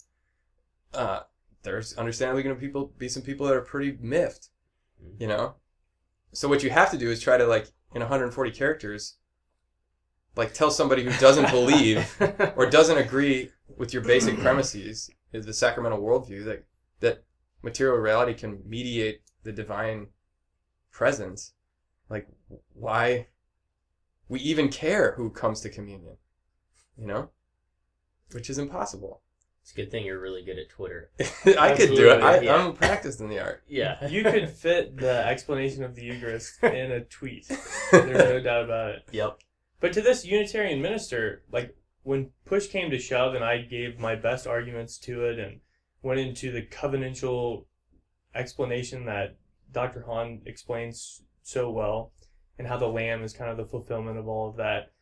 Uh, 0.92 1.20
there's 1.62 1.94
understandably 1.96 2.42
going 2.42 2.54
to 2.54 2.60
people 2.60 2.92
be 2.98 3.08
some 3.08 3.22
people 3.22 3.46
that 3.46 3.56
are 3.56 3.62
pretty 3.62 3.96
miffed, 4.00 4.48
you 5.18 5.26
know? 5.26 5.54
So 6.32 6.48
what 6.48 6.62
you 6.62 6.70
have 6.70 6.90
to 6.90 6.98
do 6.98 7.10
is 7.10 7.20
try 7.20 7.36
to, 7.36 7.46
like, 7.46 7.68
in 7.94 8.00
140 8.00 8.50
characters, 8.50 9.16
like, 10.36 10.52
tell 10.52 10.70
somebody 10.70 11.04
who 11.04 11.12
doesn't 11.18 11.50
believe 11.50 12.06
or 12.56 12.68
doesn't 12.68 12.98
agree 12.98 13.50
with 13.76 13.92
your 13.92 14.02
basic 14.02 14.38
premises 14.40 15.10
is 15.32 15.46
the 15.46 15.52
sacramental 15.54 16.00
worldview 16.00 16.44
that 16.44 16.64
that 17.00 17.24
material 17.62 17.96
reality 17.96 18.34
can 18.34 18.62
mediate 18.66 19.22
the 19.42 19.52
divine 19.52 20.08
presence 20.90 21.52
like 22.08 22.28
why 22.72 23.26
we 24.28 24.38
even 24.40 24.68
care 24.68 25.14
who 25.16 25.30
comes 25.30 25.60
to 25.60 25.68
communion 25.68 26.16
you 26.96 27.06
know 27.06 27.30
which 28.32 28.48
is 28.48 28.58
impossible 28.58 29.22
It's 29.62 29.72
a 29.72 29.74
good 29.74 29.90
thing 29.90 30.04
you're 30.04 30.20
really 30.20 30.44
good 30.44 30.58
at 30.58 30.68
Twitter. 30.68 31.10
i 31.58 31.74
could 31.74 31.90
do 31.94 32.10
it 32.10 32.22
I, 32.22 32.36
Absolutely, 32.36 32.46
yeah. 32.46 32.56
i'm 32.56 32.72
practiced 32.74 33.20
in 33.20 33.28
the 33.28 33.40
art 33.40 33.62
Yeah. 33.68 34.06
You 34.06 34.22
could 34.22 34.48
fit 34.50 34.96
the 34.96 35.26
explanation 35.26 35.82
of 35.82 35.94
the 35.94 36.02
Eucharist 36.02 36.58
in 36.62 36.92
a 36.92 37.00
tweet. 37.00 37.48
There's 37.90 38.30
no 38.30 38.40
doubt 38.40 38.64
about 38.64 38.90
it. 38.90 39.02
Yep. 39.10 39.38
But 39.80 39.92
to 39.94 40.00
this 40.00 40.24
Unitarian 40.24 40.80
minister, 40.80 41.42
like 41.50 41.76
when 42.04 42.30
push 42.44 42.68
came 42.68 42.90
to 42.90 42.98
shove, 42.98 43.34
and 43.34 43.44
I 43.44 43.62
gave 43.62 43.98
my 43.98 44.14
best 44.14 44.46
arguments 44.46 44.98
to 44.98 45.24
it, 45.24 45.38
and 45.38 45.60
went 46.02 46.20
into 46.20 46.52
the 46.52 46.62
covenantal 46.62 47.64
explanation 48.34 49.06
that 49.06 49.36
Dr. 49.72 50.02
Hahn 50.02 50.42
explains 50.46 51.24
so 51.42 51.70
well, 51.70 52.12
and 52.58 52.68
how 52.68 52.76
the 52.76 52.86
Lamb 52.86 53.22
is 53.22 53.32
kind 53.32 53.50
of 53.50 53.56
the 53.56 53.64
fulfillment 53.64 54.18
of 54.18 54.28
all 54.28 54.48
of 54.48 54.56
that. 54.56 54.92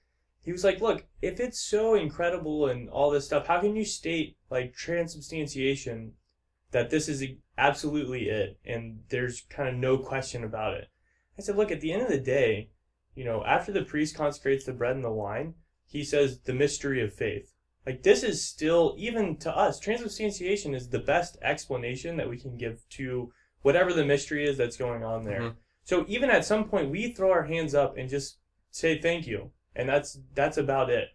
He 0.43 0.53
was 0.53 0.65
like, 0.65 0.81
"Look, 0.81 1.07
if 1.21 1.39
it's 1.39 1.61
so 1.61 1.95
incredible 1.95 2.67
and 2.67 2.89
all 2.89 3.11
this 3.11 3.27
stuff, 3.27 3.47
how 3.47 3.61
can 3.61 3.77
you 3.77 3.85
state 3.85 4.39
like 4.49 4.75
transubstantiation 4.75 6.15
that 6.71 6.91
this 6.91 7.09
is 7.09 7.23
absolutely 7.59 8.29
it, 8.29 8.59
and 8.65 9.05
there's 9.09 9.43
kind 9.43 9.69
of 9.69 9.75
no 9.75 9.99
question 9.99 10.43
about 10.45 10.75
it?" 10.75 10.89
I 11.39 11.43
said, 11.43 11.57
"Look, 11.57 11.71
at 11.71 11.81
the 11.81 11.93
end 11.93 12.03
of 12.03 12.09
the 12.09 12.19
day." 12.19 12.71
you 13.15 13.25
know, 13.25 13.45
after 13.45 13.73
the 13.73 13.85
priest 13.85 14.17
consecrates 14.17 14.65
the 14.65 14.73
bread 14.73 14.97
and 14.97 15.05
the 15.05 15.11
wine, 15.11 15.55
he 15.93 16.03
says 16.05 16.41
the 16.41 16.55
mystery 16.55 17.03
of 17.03 17.13
faith. 17.13 17.53
Like 17.87 18.03
this 18.03 18.23
is 18.23 18.45
still 18.45 18.95
even 18.97 19.37
to 19.39 19.55
us, 19.55 19.79
transubstantiation 19.79 20.75
is 20.75 20.89
the 20.89 20.99
best 20.99 21.37
explanation 21.43 22.17
that 22.17 22.29
we 22.29 22.39
can 22.39 22.57
give 22.57 22.89
to 22.91 23.33
whatever 23.61 23.93
the 23.93 24.05
mystery 24.05 24.49
is 24.49 24.57
that's 24.57 24.77
going 24.77 25.05
on 25.05 25.25
there. 25.25 25.41
Mhm. 25.41 25.57
So 25.85 26.05
even 26.09 26.31
at 26.31 26.45
some 26.45 26.69
point 26.69 26.91
we 26.91 27.13
throw 27.13 27.31
our 27.31 27.45
hands 27.45 27.75
up 27.75 27.97
and 27.97 28.09
just 28.09 28.39
say 28.71 28.99
thank 28.99 29.27
you. 29.27 29.53
And 29.77 29.89
that's 29.89 30.19
that's 30.35 30.57
about 30.57 30.89
it. 30.91 31.09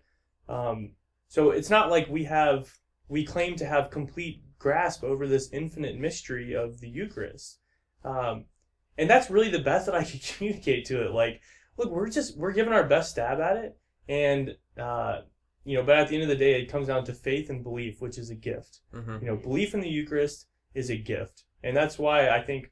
Um, 0.47 0.91
so 1.27 1.51
it's 1.51 1.69
not 1.69 1.89
like 1.89 2.07
we 2.07 2.25
have 2.25 2.77
we 3.07 3.25
claim 3.25 3.55
to 3.55 3.65
have 3.65 3.89
complete 3.89 4.43
grasp 4.59 5.03
over 5.03 5.27
this 5.27 5.51
infinite 5.51 5.97
mystery 5.97 6.53
of 6.53 6.81
the 6.81 6.89
Eucharist. 6.89 7.59
Um, 8.03 8.45
and 8.97 9.09
that's 9.09 9.29
really 9.29 9.49
the 9.49 9.59
best 9.59 9.87
that 9.87 9.95
I 9.95 10.03
can 10.03 10.19
communicate 10.37 10.85
to 10.85 11.03
it. 11.03 11.11
Like 11.11 11.41
look, 11.77 11.89
we're 11.91 12.09
just 12.09 12.37
we're 12.37 12.51
giving 12.51 12.73
our 12.73 12.83
best 12.83 13.11
stab 13.11 13.39
at 13.39 13.57
it, 13.57 13.77
and 14.09 14.57
uh, 14.79 15.21
you 15.63 15.77
know, 15.77 15.83
but 15.83 15.97
at 15.97 16.07
the 16.07 16.15
end 16.15 16.23
of 16.23 16.29
the 16.29 16.35
day, 16.35 16.61
it 16.61 16.71
comes 16.71 16.87
down 16.87 17.03
to 17.05 17.13
faith 17.13 17.49
and 17.49 17.63
belief, 17.63 18.01
which 18.01 18.17
is 18.17 18.29
a 18.29 18.35
gift. 18.35 18.79
mm-hmm. 18.93 19.17
You 19.21 19.25
know, 19.25 19.35
belief 19.35 19.73
in 19.73 19.81
the 19.81 19.89
Eucharist 19.89 20.47
is 20.73 20.89
a 20.89 20.97
gift, 20.97 21.43
and 21.63 21.75
that's 21.75 21.97
why 21.97 22.29
I 22.29 22.41
think, 22.41 22.71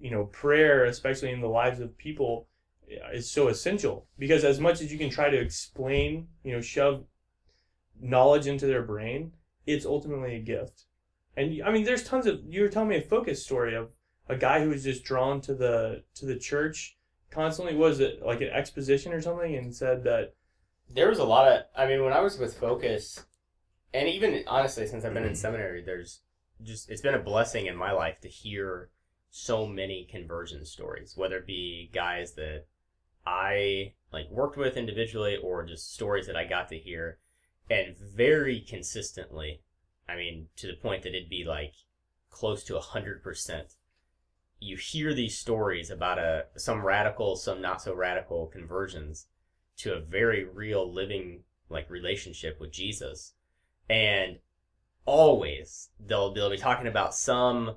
you 0.00 0.10
know, 0.10 0.24
prayer, 0.24 0.84
especially 0.84 1.30
in 1.30 1.40
the 1.40 1.48
lives 1.48 1.80
of 1.80 1.96
people, 1.98 2.48
is 3.12 3.30
so 3.30 3.48
essential 3.48 4.06
because 4.18 4.44
as 4.44 4.60
much 4.60 4.80
as 4.80 4.90
you 4.90 4.98
can 4.98 5.10
try 5.10 5.28
to 5.28 5.38
explain, 5.38 6.28
you 6.42 6.52
know, 6.52 6.60
shove 6.60 7.04
knowledge 8.00 8.46
into 8.46 8.66
their 8.66 8.82
brain, 8.82 9.32
it's 9.66 9.84
ultimately 9.86 10.36
a 10.36 10.40
gift. 10.40 10.84
And 11.36 11.62
I 11.62 11.70
mean, 11.70 11.84
there's 11.84 12.04
tons 12.04 12.26
of. 12.26 12.40
You 12.48 12.62
were 12.62 12.68
telling 12.68 12.88
me 12.88 12.96
a 12.96 13.02
focus 13.02 13.44
story 13.44 13.74
of 13.74 13.90
a 14.28 14.36
guy 14.36 14.62
who 14.62 14.70
was 14.70 14.84
just 14.84 15.04
drawn 15.04 15.40
to 15.42 15.54
the 15.54 16.02
to 16.14 16.26
the 16.26 16.36
church 16.36 16.96
constantly. 17.30 17.76
Was 17.76 18.00
it 18.00 18.22
like 18.22 18.40
an 18.40 18.48
exposition 18.48 19.12
or 19.12 19.20
something? 19.20 19.54
And 19.54 19.74
said 19.74 20.02
that 20.04 20.34
there 20.90 21.08
was 21.08 21.18
a 21.18 21.24
lot 21.24 21.50
of 21.50 21.62
i 21.76 21.86
mean 21.86 22.02
when 22.02 22.12
i 22.12 22.20
was 22.20 22.38
with 22.38 22.58
focus 22.58 23.24
and 23.92 24.08
even 24.08 24.42
honestly 24.46 24.86
since 24.86 25.04
i've 25.04 25.14
been 25.14 25.22
in 25.22 25.30
mm-hmm. 25.30 25.36
seminary 25.36 25.82
there's 25.82 26.20
just 26.62 26.90
it's 26.90 27.02
been 27.02 27.14
a 27.14 27.18
blessing 27.22 27.66
in 27.66 27.76
my 27.76 27.92
life 27.92 28.20
to 28.20 28.28
hear 28.28 28.90
so 29.30 29.66
many 29.66 30.08
conversion 30.10 30.64
stories 30.64 31.16
whether 31.16 31.38
it 31.38 31.46
be 31.46 31.90
guys 31.92 32.34
that 32.34 32.64
i 33.26 33.92
like 34.12 34.30
worked 34.30 34.56
with 34.56 34.76
individually 34.76 35.36
or 35.36 35.64
just 35.64 35.92
stories 35.92 36.26
that 36.26 36.36
i 36.36 36.44
got 36.44 36.68
to 36.68 36.78
hear. 36.78 37.18
And 37.70 37.96
very 37.98 38.60
consistently 38.60 39.60
i 40.08 40.16
mean 40.16 40.48
to 40.56 40.66
the 40.66 40.76
point 40.76 41.02
that 41.02 41.14
it'd 41.14 41.28
be 41.28 41.44
like 41.44 41.74
close 42.30 42.64
to 42.64 42.76
a 42.76 42.80
hundred 42.80 43.22
percent 43.22 43.74
you 44.60 44.76
hear 44.76 45.14
these 45.14 45.38
stories 45.38 45.90
about 45.90 46.18
a 46.18 46.46
some 46.56 46.84
radical 46.84 47.36
some 47.36 47.60
not 47.60 47.82
so 47.82 47.94
radical 47.94 48.46
conversions 48.46 49.26
to 49.78 49.94
a 49.94 50.00
very 50.00 50.44
real 50.44 50.92
living 50.92 51.44
like 51.70 51.88
relationship 51.90 52.60
with 52.60 52.72
Jesus. 52.72 53.34
And 53.88 54.38
always 55.04 55.88
they'll 55.98 56.34
they'll 56.34 56.50
be 56.50 56.58
talking 56.58 56.86
about 56.86 57.14
some 57.14 57.76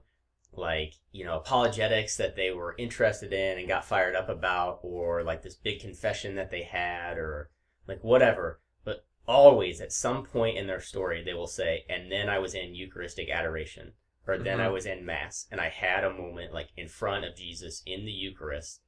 like, 0.54 0.96
you 1.14 1.24
know, 1.24 1.38
apologetics 1.38 2.18
that 2.18 2.36
they 2.36 2.52
were 2.52 2.76
interested 2.78 3.32
in 3.32 3.58
and 3.58 3.68
got 3.68 3.86
fired 3.86 4.16
up 4.16 4.28
about 4.28 4.80
or 4.84 5.24
like 5.24 5.42
this 5.42 5.56
big 5.56 5.80
confession 5.80 6.36
that 6.36 6.52
they 6.52 6.64
had 6.64 7.18
or 7.18 7.50
like 7.88 8.04
whatever. 8.04 8.60
But 8.84 9.06
always 9.28 9.80
at 9.80 9.94
some 9.94 10.26
point 10.26 10.58
in 10.58 10.68
their 10.68 10.82
story 10.82 11.24
they 11.24 11.34
will 11.34 11.48
say, 11.48 11.86
and 11.88 12.12
then 12.12 12.28
I 12.30 12.40
was 12.40 12.54
in 12.54 12.76
Eucharistic 12.76 13.30
adoration. 13.30 13.94
Or 14.28 14.38
then 14.38 14.60
I 14.62 14.68
Mhm. 14.68 14.74
was 14.74 14.86
in 14.86 15.06
Mass 15.06 15.48
and 15.52 15.60
I 15.60 15.70
had 15.70 16.04
a 16.04 16.14
moment 16.14 16.54
like 16.54 16.70
in 16.78 16.88
front 16.88 17.26
of 17.26 17.36
Jesus 17.36 17.82
in 17.86 18.06
the 18.06 18.12
Eucharist 18.12 18.82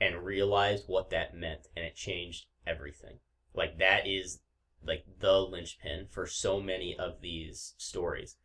and 0.00 0.24
realized 0.24 0.84
what 0.86 1.10
that 1.10 1.36
meant 1.36 1.68
and 1.76 1.84
it 1.84 1.94
changed 1.94 2.46
everything. 2.66 3.18
Like 3.54 3.78
that 3.78 4.06
is 4.06 4.40
like 4.84 5.04
the 5.20 5.40
linchpin 5.40 6.06
for 6.10 6.26
so 6.26 6.60
many 6.60 6.96
of 6.98 7.20
these 7.20 7.74
stories. 7.76 8.36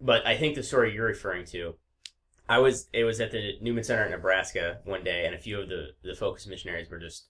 But 0.00 0.26
I 0.26 0.36
think 0.36 0.54
the 0.54 0.62
story 0.62 0.94
you're 0.94 1.06
referring 1.06 1.44
to, 1.46 1.74
I 2.48 2.58
was 2.58 2.88
it 2.92 3.04
was 3.04 3.20
at 3.20 3.32
the 3.32 3.58
Newman 3.60 3.84
Center 3.84 4.04
in 4.04 4.10
Nebraska 4.10 4.78
one 4.84 5.04
day 5.04 5.26
and 5.26 5.34
a 5.34 5.38
few 5.38 5.60
of 5.60 5.68
the 5.68 5.88
the 6.02 6.14
focus 6.14 6.46
missionaries 6.46 6.90
were 6.90 6.98
just 6.98 7.26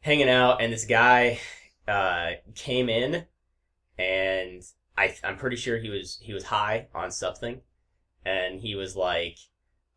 hanging 0.00 0.28
out 0.28 0.62
and 0.62 0.72
this 0.72 0.84
guy 0.84 1.40
uh, 1.88 2.32
came 2.54 2.88
in 2.88 3.26
and 3.98 4.62
I 4.96 5.14
I'm 5.24 5.36
pretty 5.36 5.56
sure 5.56 5.78
he 5.78 5.90
was 5.90 6.18
he 6.22 6.32
was 6.32 6.44
high 6.44 6.88
on 6.94 7.10
something 7.10 7.60
and 8.24 8.60
he 8.60 8.74
was 8.74 8.94
like 8.96 9.38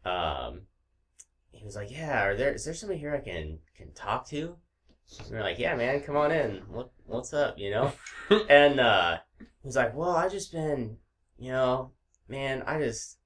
um 0.06 0.62
he 1.52 1.66
was 1.66 1.76
like, 1.76 1.92
"Yeah, 1.92 2.24
are 2.26 2.36
there 2.36 2.54
is 2.54 2.66
there 2.66 2.74
somebody 2.74 3.00
here 3.00 3.14
I 3.14 3.20
can 3.20 3.60
can 3.78 3.92
talk 3.94 4.28
to?" 4.30 4.56
And 5.20 5.32
we're 5.32 5.42
like, 5.42 5.60
"Yeah, 5.60 5.76
man, 5.76 6.02
come 6.02 6.16
on 6.16 6.32
in. 6.32 6.62
What 6.70 6.92
what's 7.06 7.34
up, 7.34 7.58
you 7.58 7.72
know?" 7.72 7.92
and 8.50 8.80
uh, 8.80 9.18
he 9.40 9.46
was 9.68 9.76
like, 9.76 9.96
"Well, 9.96 10.12
I 10.16 10.30
just 10.30 10.52
been, 10.52 10.98
you 11.38 11.52
know, 11.52 11.92
man, 12.28 12.64
I 12.66 12.80
just 12.80 13.18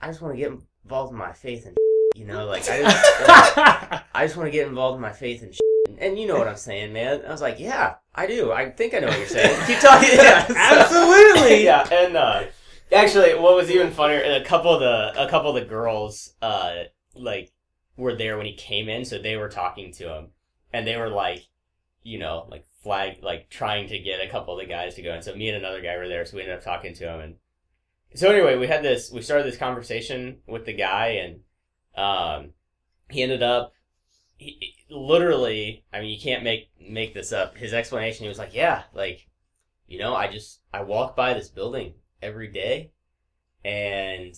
I 0.00 0.08
just 0.08 0.20
want 0.20 0.34
to 0.34 0.38
get 0.38 0.52
involved 0.84 1.12
in 1.12 1.18
my 1.18 1.32
faith 1.32 1.66
and 1.66 1.76
you 2.16 2.24
know, 2.26 2.46
like 2.46 2.68
I 2.68 2.82
just 2.82 3.56
like, 3.56 4.02
I 4.14 4.24
just 4.24 4.36
want 4.36 4.46
to 4.46 4.50
get 4.52 4.66
involved 4.66 4.96
in 4.96 5.02
my 5.02 5.12
faith 5.12 5.42
and 5.42 5.54
and, 5.88 5.98
and 6.00 6.18
you 6.18 6.26
know 6.26 6.36
what 6.38 6.48
I'm 6.48 6.56
saying, 6.56 6.92
man." 6.92 7.22
I 7.26 7.30
was 7.30 7.40
like, 7.42 7.58
"Yeah, 7.60 7.94
I 8.14 8.26
do. 8.26 8.52
I 8.52 8.70
think 8.70 8.94
I 8.94 8.98
know 8.98 9.08
what 9.08 9.18
you're 9.18 9.28
saying. 9.28 9.66
Keep 9.66 9.78
talking." 9.78 10.08
Yeah, 10.12 10.46
so- 10.46 10.54
Absolutely. 10.56 11.64
yeah, 11.64 11.86
and 11.92 12.16
uh, 12.16 12.44
actually, 12.92 13.34
what 13.34 13.54
was 13.54 13.70
even 13.70 13.90
funnier, 13.92 14.22
a 14.22 14.44
couple 14.44 14.74
of 14.74 14.80
the 14.80 15.24
a 15.24 15.28
couple 15.28 15.56
of 15.56 15.62
the 15.62 15.68
girls, 15.68 16.34
uh, 16.42 16.84
like 17.18 17.52
were 17.96 18.14
there 18.14 18.36
when 18.36 18.46
he 18.46 18.54
came 18.54 18.88
in, 18.88 19.04
so 19.04 19.18
they 19.18 19.36
were 19.36 19.48
talking 19.48 19.92
to 19.94 20.14
him, 20.14 20.28
and 20.72 20.86
they 20.86 20.96
were 20.96 21.08
like, 21.08 21.46
you 22.02 22.18
know, 22.18 22.46
like 22.50 22.64
flag, 22.82 23.18
like 23.22 23.48
trying 23.50 23.88
to 23.88 23.98
get 23.98 24.20
a 24.20 24.28
couple 24.28 24.54
of 24.54 24.60
the 24.60 24.70
guys 24.70 24.94
to 24.94 25.02
go. 25.02 25.12
And 25.12 25.24
so 25.24 25.34
me 25.34 25.48
and 25.48 25.56
another 25.56 25.80
guy 25.80 25.96
were 25.96 26.08
there, 26.08 26.24
so 26.24 26.36
we 26.36 26.42
ended 26.42 26.58
up 26.58 26.64
talking 26.64 26.94
to 26.94 27.08
him, 27.08 27.20
and 27.20 27.36
so 28.14 28.30
anyway, 28.30 28.56
we 28.56 28.66
had 28.66 28.82
this, 28.82 29.10
we 29.10 29.20
started 29.20 29.46
this 29.46 29.58
conversation 29.58 30.38
with 30.46 30.64
the 30.64 30.72
guy, 30.72 31.20
and 31.22 31.40
um, 31.96 32.52
he 33.10 33.22
ended 33.22 33.42
up. 33.42 33.72
He, 34.38 34.74
literally, 34.90 35.84
I 35.92 36.00
mean, 36.00 36.10
you 36.10 36.20
can't 36.20 36.44
make 36.44 36.70
make 36.80 37.14
this 37.14 37.32
up. 37.32 37.56
His 37.56 37.72
explanation, 37.72 38.24
he 38.24 38.28
was 38.28 38.38
like, 38.38 38.54
"Yeah, 38.54 38.84
like, 38.94 39.28
you 39.86 39.98
know, 39.98 40.14
I 40.14 40.28
just 40.28 40.60
I 40.72 40.82
walk 40.82 41.16
by 41.16 41.34
this 41.34 41.48
building 41.48 41.94
every 42.22 42.48
day, 42.48 42.92
and 43.64 44.34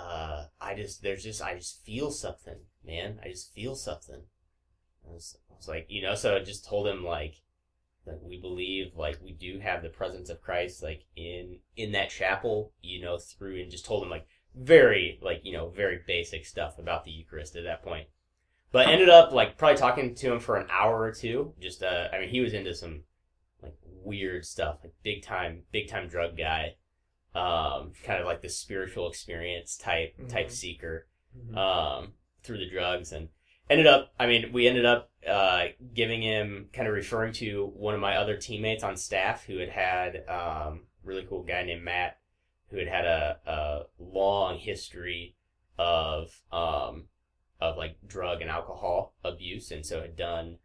uh, 0.00 0.46
I 0.60 0.74
just 0.74 1.02
there's 1.02 1.24
just 1.24 1.42
I 1.42 1.54
just 1.54 1.84
feel 1.84 2.10
something, 2.10 2.60
man. 2.84 3.18
I 3.22 3.28
just 3.28 3.52
feel 3.52 3.74
something." 3.74 4.22
I 5.08 5.12
was, 5.12 5.36
I 5.50 5.54
was 5.56 5.68
like, 5.68 5.86
you 5.88 6.02
know, 6.02 6.14
so 6.14 6.36
I 6.36 6.40
just 6.40 6.66
told 6.66 6.86
him 6.86 7.04
like 7.04 7.36
that 8.06 8.22
we 8.22 8.40
believe 8.40 8.96
like 8.96 9.18
we 9.22 9.32
do 9.32 9.58
have 9.60 9.82
the 9.82 9.88
presence 9.88 10.30
of 10.30 10.40
Christ 10.40 10.82
like 10.82 11.04
in 11.16 11.58
in 11.76 11.92
that 11.92 12.10
chapel, 12.10 12.72
you 12.82 13.00
know, 13.00 13.18
through 13.18 13.60
and 13.60 13.70
just 13.70 13.84
told 13.84 14.02
him 14.02 14.10
like 14.10 14.26
very 14.54 15.18
like 15.22 15.40
you 15.44 15.52
know 15.52 15.70
very 15.70 16.00
basic 16.06 16.44
stuff 16.44 16.78
about 16.78 17.04
the 17.04 17.10
Eucharist 17.10 17.56
at 17.56 17.64
that 17.64 17.82
point. 17.82 18.08
But 18.72 18.88
ended 18.88 19.08
up 19.08 19.32
like 19.32 19.58
probably 19.58 19.78
talking 19.78 20.14
to 20.14 20.32
him 20.32 20.40
for 20.40 20.56
an 20.56 20.68
hour 20.70 21.00
or 21.00 21.12
two. 21.12 21.54
Just 21.60 21.82
uh, 21.82 22.08
I 22.12 22.20
mean, 22.20 22.28
he 22.28 22.40
was 22.40 22.54
into 22.54 22.74
some 22.74 23.02
like 23.62 23.74
weird 23.84 24.44
stuff, 24.44 24.78
like 24.82 24.94
big 25.02 25.22
time, 25.22 25.62
big 25.72 25.88
time 25.88 26.08
drug 26.08 26.36
guy, 26.36 26.76
um, 27.34 27.92
kind 28.04 28.20
of 28.20 28.26
like 28.26 28.42
the 28.42 28.48
spiritual 28.48 29.08
experience 29.08 29.76
type 29.76 30.14
type 30.28 30.48
Mhm. 30.48 30.50
seeker 30.52 31.06
Mhm. 31.36 31.56
um, 31.56 32.14
through 32.42 32.58
the 32.58 32.68
drugs 32.68 33.12
and 33.12 33.28
ended 33.68 33.86
up 33.86 34.12
i 34.18 34.26
mean 34.26 34.52
we 34.52 34.66
ended 34.66 34.84
up 34.84 35.10
uh, 35.28 35.66
giving 35.94 36.22
him 36.22 36.68
kind 36.72 36.88
of 36.88 36.94
referring 36.94 37.32
to 37.34 37.66
one 37.76 37.94
of 37.94 38.00
my 38.00 38.16
other 38.16 38.36
teammates 38.36 38.82
on 38.82 38.96
staff 38.96 39.44
who 39.44 39.58
had 39.58 39.68
had 39.68 40.28
um, 40.28 40.86
really 41.04 41.24
cool 41.24 41.42
guy 41.42 41.62
named 41.62 41.84
matt 41.84 42.18
who 42.70 42.78
had 42.78 42.88
had 42.88 43.04
a, 43.04 43.38
a 43.46 43.82
long 43.98 44.58
history 44.58 45.36
of 45.78 46.42
um, 46.52 47.08
of 47.60 47.76
like 47.76 47.96
drug 48.06 48.40
and 48.40 48.50
alcohol 48.50 49.14
abuse 49.22 49.70
and 49.70 49.84
so 49.86 50.00
had 50.00 50.16
done 50.16 50.58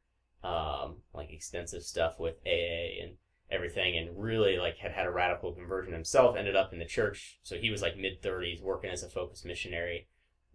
um, 0.44 0.98
like 1.14 1.32
extensive 1.32 1.84
stuff 1.84 2.20
with 2.20 2.36
aa 2.46 3.04
and 3.04 3.18
everything 3.52 3.98
and 3.98 4.22
really 4.22 4.58
like 4.58 4.78
had 4.78 4.92
had 4.92 5.06
a 5.06 5.12
radical 5.12 5.52
conversion 5.52 5.94
himself 5.94 6.36
ended 6.36 6.56
up 6.56 6.74
in 6.74 6.80
the 6.80 6.86
church. 6.86 7.40
So 7.44 7.58
he 7.58 7.70
was 7.70 7.82
like 7.82 7.98
mid 7.98 8.22
30s 8.22 8.62
working 8.62 8.90
as 8.90 9.04
a 9.04 9.10
focus 9.10 9.46
missionary 9.46 10.08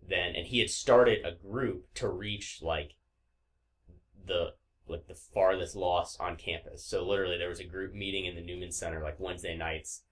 then. 0.06 0.34
And 0.34 0.46
he 0.46 0.58
had 0.58 0.70
started 0.70 1.24
a 1.24 1.32
group 1.32 1.92
to 1.94 2.08
reach 2.08 2.60
like 2.62 2.94
the 4.26 4.54
like 4.88 5.06
the 5.06 5.14
farthest 5.14 5.76
lost 5.76 6.20
on 6.20 6.36
campus. 6.36 6.84
So 6.84 7.06
literally 7.06 7.38
there 7.38 7.48
was 7.48 7.60
a 7.60 7.64
group 7.64 7.94
meeting 7.94 8.26
in 8.26 8.34
the 8.34 8.42
newman 8.42 8.72
center 8.72 9.02
like 9.02 9.20
wednesday 9.20 9.56
nights 9.56 10.02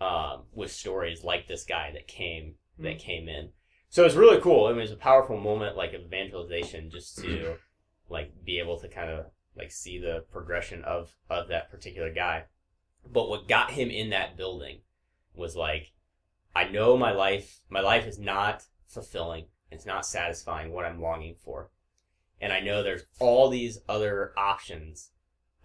um, 0.00 0.44
with 0.52 0.70
stories 0.70 1.24
like 1.24 1.48
this 1.48 1.64
guy 1.64 1.90
that 1.92 2.06
came 2.06 2.54
that 2.78 2.98
came 2.98 3.28
in. 3.28 3.50
So 3.90 4.02
it 4.02 4.06
was 4.06 4.16
really 4.16 4.40
cool. 4.40 4.66
I 4.66 4.70
mean, 4.70 4.80
it 4.80 4.82
was 4.82 4.92
a 4.92 4.96
powerful 4.96 5.38
moment 5.38 5.76
like 5.76 5.94
evangelization 5.94 6.90
just 6.90 7.16
to 7.18 7.56
like 8.08 8.32
be 8.44 8.58
able 8.58 8.78
to 8.80 8.88
kind 8.88 9.10
of 9.10 9.26
like 9.58 9.72
see 9.72 9.98
the 9.98 10.24
progression 10.30 10.84
of 10.84 11.16
of 11.28 11.48
that 11.48 11.70
particular 11.70 12.12
guy. 12.12 12.44
But 13.10 13.28
what 13.28 13.48
got 13.48 13.72
him 13.72 13.90
in 13.90 14.10
that 14.10 14.36
building 14.36 14.80
was 15.34 15.56
like 15.56 15.92
i 16.54 16.64
know 16.64 16.96
my 16.96 17.12
life 17.12 17.60
my 17.68 17.80
life 17.80 18.06
is 18.06 18.18
not 18.18 18.64
fulfilling. 18.86 19.46
It's 19.70 19.84
not 19.84 20.06
satisfying 20.06 20.72
what 20.72 20.84
i'm 20.84 21.02
longing 21.02 21.34
for. 21.34 21.70
And 22.40 22.52
i 22.52 22.60
know 22.60 22.82
there's 22.82 23.04
all 23.18 23.50
these 23.50 23.80
other 23.88 24.32
options 24.36 25.10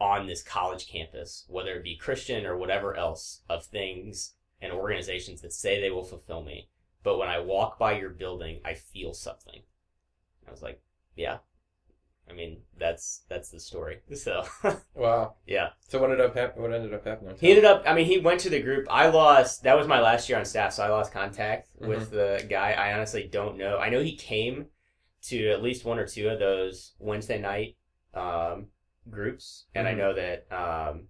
on 0.01 0.25
this 0.25 0.43
college 0.43 0.87
campus 0.87 1.45
whether 1.47 1.75
it 1.75 1.83
be 1.83 1.95
christian 1.95 2.45
or 2.45 2.57
whatever 2.57 2.95
else 2.97 3.43
of 3.47 3.65
things 3.65 4.33
and 4.59 4.71
organizations 4.73 5.41
that 5.41 5.53
say 5.53 5.79
they 5.79 5.91
will 5.91 6.03
fulfill 6.03 6.43
me. 6.43 6.69
But 7.03 7.17
when 7.17 7.29
i 7.29 7.39
walk 7.39 7.77
by 7.77 7.97
your 7.97 8.09
building 8.09 8.59
i 8.65 8.73
feel 8.73 9.13
something. 9.13 9.61
I 10.47 10.51
was 10.51 10.63
like 10.63 10.81
yeah 11.15 11.37
i 12.29 12.33
mean 12.33 12.61
that's 12.77 13.23
that's 13.29 13.49
the 13.49 13.59
story 13.59 13.99
so 14.15 14.43
Wow. 14.95 15.35
yeah 15.45 15.69
So 15.87 15.99
what 15.99 16.09
ended 16.11 16.25
up 16.25 16.35
hap- 16.35 16.57
What 16.57 16.73
ended 16.73 16.93
up 16.93 17.05
happening? 17.05 17.35
he 17.39 17.49
ended 17.49 17.65
up. 17.65 17.83
I 17.85 17.93
mean, 17.93 18.05
he 18.05 18.19
went 18.19 18.39
to 18.41 18.49
the 18.49 18.61
group. 18.61 18.87
I 18.89 19.07
lost. 19.09 19.63
That 19.63 19.77
was 19.77 19.87
my 19.87 19.99
last 19.99 20.27
year 20.29 20.37
on 20.39 20.45
staff, 20.45 20.73
so 20.73 20.83
I 20.83 20.89
lost 20.89 21.11
contact 21.11 21.69
with 21.79 22.11
the 22.11 22.45
guy. 22.49 22.71
I 22.73 22.93
honestly 22.93 23.27
don't 23.31 23.57
know. 23.57 23.77
I 23.77 23.89
know 23.89 24.01
he 24.01 24.15
came 24.15 24.67
to 25.23 25.49
at 25.51 25.61
least 25.63 25.85
one 25.85 25.99
or 25.99 26.07
two 26.07 26.29
of 26.29 26.39
those 26.39 26.93
Wednesday 26.99 27.39
night 27.39 27.75
um, 28.13 28.67
groups, 29.09 29.65
and 29.75 29.87
I 29.87 29.93
Mhm. 29.93 29.97
know 29.97 30.13
that 30.13 30.47
um, 30.51 31.07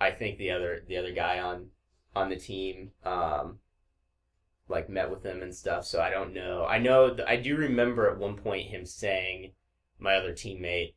I 0.00 0.10
think 0.10 0.38
the 0.38 0.50
other 0.50 0.84
the 0.86 0.96
other 0.98 1.12
guy 1.12 1.40
on 1.40 1.68
on 2.14 2.28
the 2.28 2.36
team 2.36 2.92
um, 3.04 3.58
like 4.68 4.88
met 4.88 5.10
with 5.10 5.24
him 5.24 5.42
and 5.42 5.54
stuff. 5.54 5.84
So 5.86 6.00
I 6.00 6.10
don't 6.10 6.32
know. 6.34 6.64
I 6.64 6.78
know. 6.78 7.14
th- 7.14 7.26
I 7.28 7.36
do 7.36 7.56
remember 7.56 8.08
at 8.10 8.18
one 8.18 8.36
point 8.36 8.68
him 8.70 8.84
saying, 8.86 9.52
my 10.02 10.16
other 10.16 10.32
teammate 10.32 10.94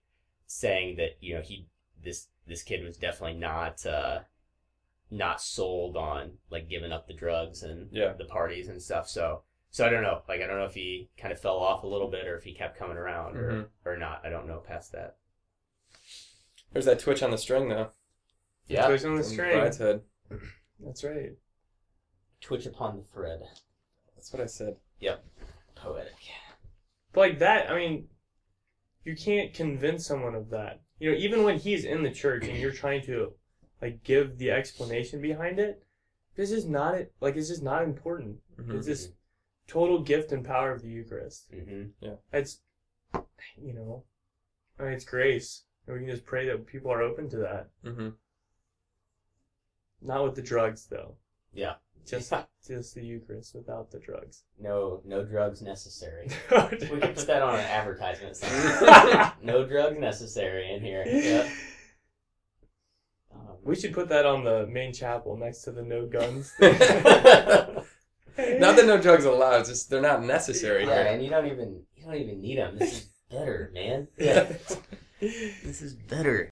saying 0.47 0.97
that 0.97 1.11
you 1.21 1.35
know 1.35 1.41
he 1.41 1.67
this 2.03 2.27
this 2.47 2.63
kid 2.63 2.83
was 2.83 2.97
definitely 2.97 3.37
not 3.39 3.85
uh 3.85 4.19
not 5.11 5.41
sold 5.41 5.95
on 5.95 6.31
like 6.49 6.67
giving 6.69 6.91
up 6.91 7.07
the 7.07 7.13
drugs 7.13 7.63
and 7.63 7.89
Yeah. 7.91 8.13
the 8.13 8.25
parties 8.25 8.67
and 8.67 8.81
stuff. 8.81 9.07
So 9.07 9.43
so 9.69 9.85
I 9.85 9.89
don't 9.89 10.03
know. 10.03 10.21
Like 10.27 10.41
I 10.41 10.47
don't 10.47 10.57
know 10.57 10.65
if 10.65 10.73
he 10.73 11.09
kind 11.17 11.31
of 11.31 11.39
fell 11.39 11.57
off 11.57 11.83
a 11.83 11.87
little 11.87 12.09
bit 12.09 12.27
or 12.27 12.37
if 12.37 12.43
he 12.43 12.53
kept 12.53 12.77
coming 12.77 12.97
around 12.97 13.37
or 13.37 13.51
Mhm. 13.51 13.67
or 13.85 13.97
not. 13.97 14.21
I 14.25 14.29
don't 14.29 14.47
know 14.47 14.59
past 14.59 14.91
that. 14.93 15.17
There's 16.71 16.85
that 16.85 16.99
twitch 16.99 17.23
on 17.23 17.31
the 17.31 17.37
string 17.37 17.69
though. 17.69 17.91
Yeah. 18.67 18.87
Twitch 18.87 19.05
on 19.05 19.15
the 19.15 19.23
from 19.23 19.31
string. 19.31 19.57
Brideshead. 19.59 20.01
That's 20.79 21.03
right. 21.03 21.33
Twitch 22.41 22.65
upon 22.65 22.97
the 22.97 23.03
thread. 23.03 23.39
That's 24.15 24.31
what 24.33 24.41
I 24.41 24.45
said. 24.47 24.77
Yep. 24.99 25.23
Poetic. 25.75 26.15
But 27.13 27.19
like 27.21 27.39
that, 27.39 27.69
I 27.69 27.75
mean, 27.75 28.07
you 29.05 29.15
can't 29.15 29.53
convince 29.53 30.05
someone 30.05 30.35
of 30.35 30.49
that. 30.49 30.81
You 30.99 31.11
know, 31.11 31.17
even 31.17 31.43
when 31.43 31.59
he's 31.59 31.85
in 31.85 32.03
the 32.03 32.11
church 32.11 32.47
and 32.47 32.57
you're 32.57 32.71
trying 32.71 33.03
to 33.05 33.33
like 33.81 34.03
give 34.03 34.37
the 34.37 34.51
explanation 34.51 35.21
behind 35.21 35.59
it, 35.59 35.83
this 36.35 36.51
is 36.51 36.65
not 36.65 36.95
it. 36.95 37.13
Like 37.21 37.35
it's 37.35 37.47
just 37.47 37.63
not 37.63 37.83
important. 37.83 38.39
Mhm. 38.59 38.75
It's 38.75 38.87
just 38.87 39.11
total 39.67 39.99
gift 39.99 40.31
and 40.31 40.43
power 40.43 40.71
of 40.71 40.81
the 40.81 40.89
Eucharist. 40.89 41.51
Mm-hmm. 41.51 42.13
It's, 42.33 42.61
you 43.57 43.73
know, 43.73 44.03
I 44.79 44.83
mean, 44.83 44.93
it's 44.93 45.05
grace. 45.05 45.63
And 45.87 45.95
we 45.95 46.05
can 46.05 46.09
just 46.09 46.25
pray 46.25 46.47
that 46.47 46.65
people 46.65 46.91
are 46.91 47.01
open 47.01 47.29
to 47.29 47.37
that. 47.37 47.69
Mm-hmm. 47.83 48.09
Not 50.01 50.23
with 50.23 50.35
the 50.35 50.41
drugs, 50.41 50.87
though. 50.87 51.15
Yeah. 51.55 51.75
Just, 52.05 52.31
just 52.67 52.93
the 52.93 53.03
Eucharist 53.03 53.55
without 53.55 53.89
the 53.91 53.99
drugs. 53.99 54.43
No 54.59 55.01
no 55.05 55.23
drugs 55.23 55.61
necessary. 55.61 56.29
no 56.51 56.69
We 56.91 56.99
can 56.99 57.13
put 57.13 57.27
that 57.27 57.41
on 57.41 57.55
an 57.55 57.65
advertisement 57.65 58.37
sign. 58.37 59.31
no 59.41 59.65
drugs 59.65 59.97
necessary 59.99 60.71
in 60.73 60.83
here. 60.83 61.03
Yeah. 61.07 61.49
Um, 63.33 63.57
We 63.63 63.75
should 63.75 63.93
put 63.93 64.09
that 64.09 64.25
on 64.25 64.43
the 64.43 64.67
main 64.67 64.93
chapel 64.93 65.35
next 65.35 65.61
to 65.63 65.71
the 65.71 65.81
no 65.81 66.05
guns. 66.05 66.53
Not 68.37 68.75
that 68.75 68.85
no 68.85 69.01
drugs 69.01 69.23
allowed, 69.25 69.65
just 69.65 69.89
they're 69.89 70.01
not 70.01 70.23
necessary 70.23 70.85
yeah, 70.85 71.03
here. 71.03 71.13
and 71.13 71.23
you 71.23 71.29
don't 71.29 71.45
even 71.47 71.81
you 71.95 72.05
don't 72.05 72.15
even 72.15 72.41
need 72.41 72.57
them. 72.57 72.77
This 72.77 72.93
is 72.93 73.09
better, 73.31 73.71
man. 73.73 74.07
Yeah. 74.17 74.51
this 75.19 75.81
is 75.81 75.93
better. 75.93 76.51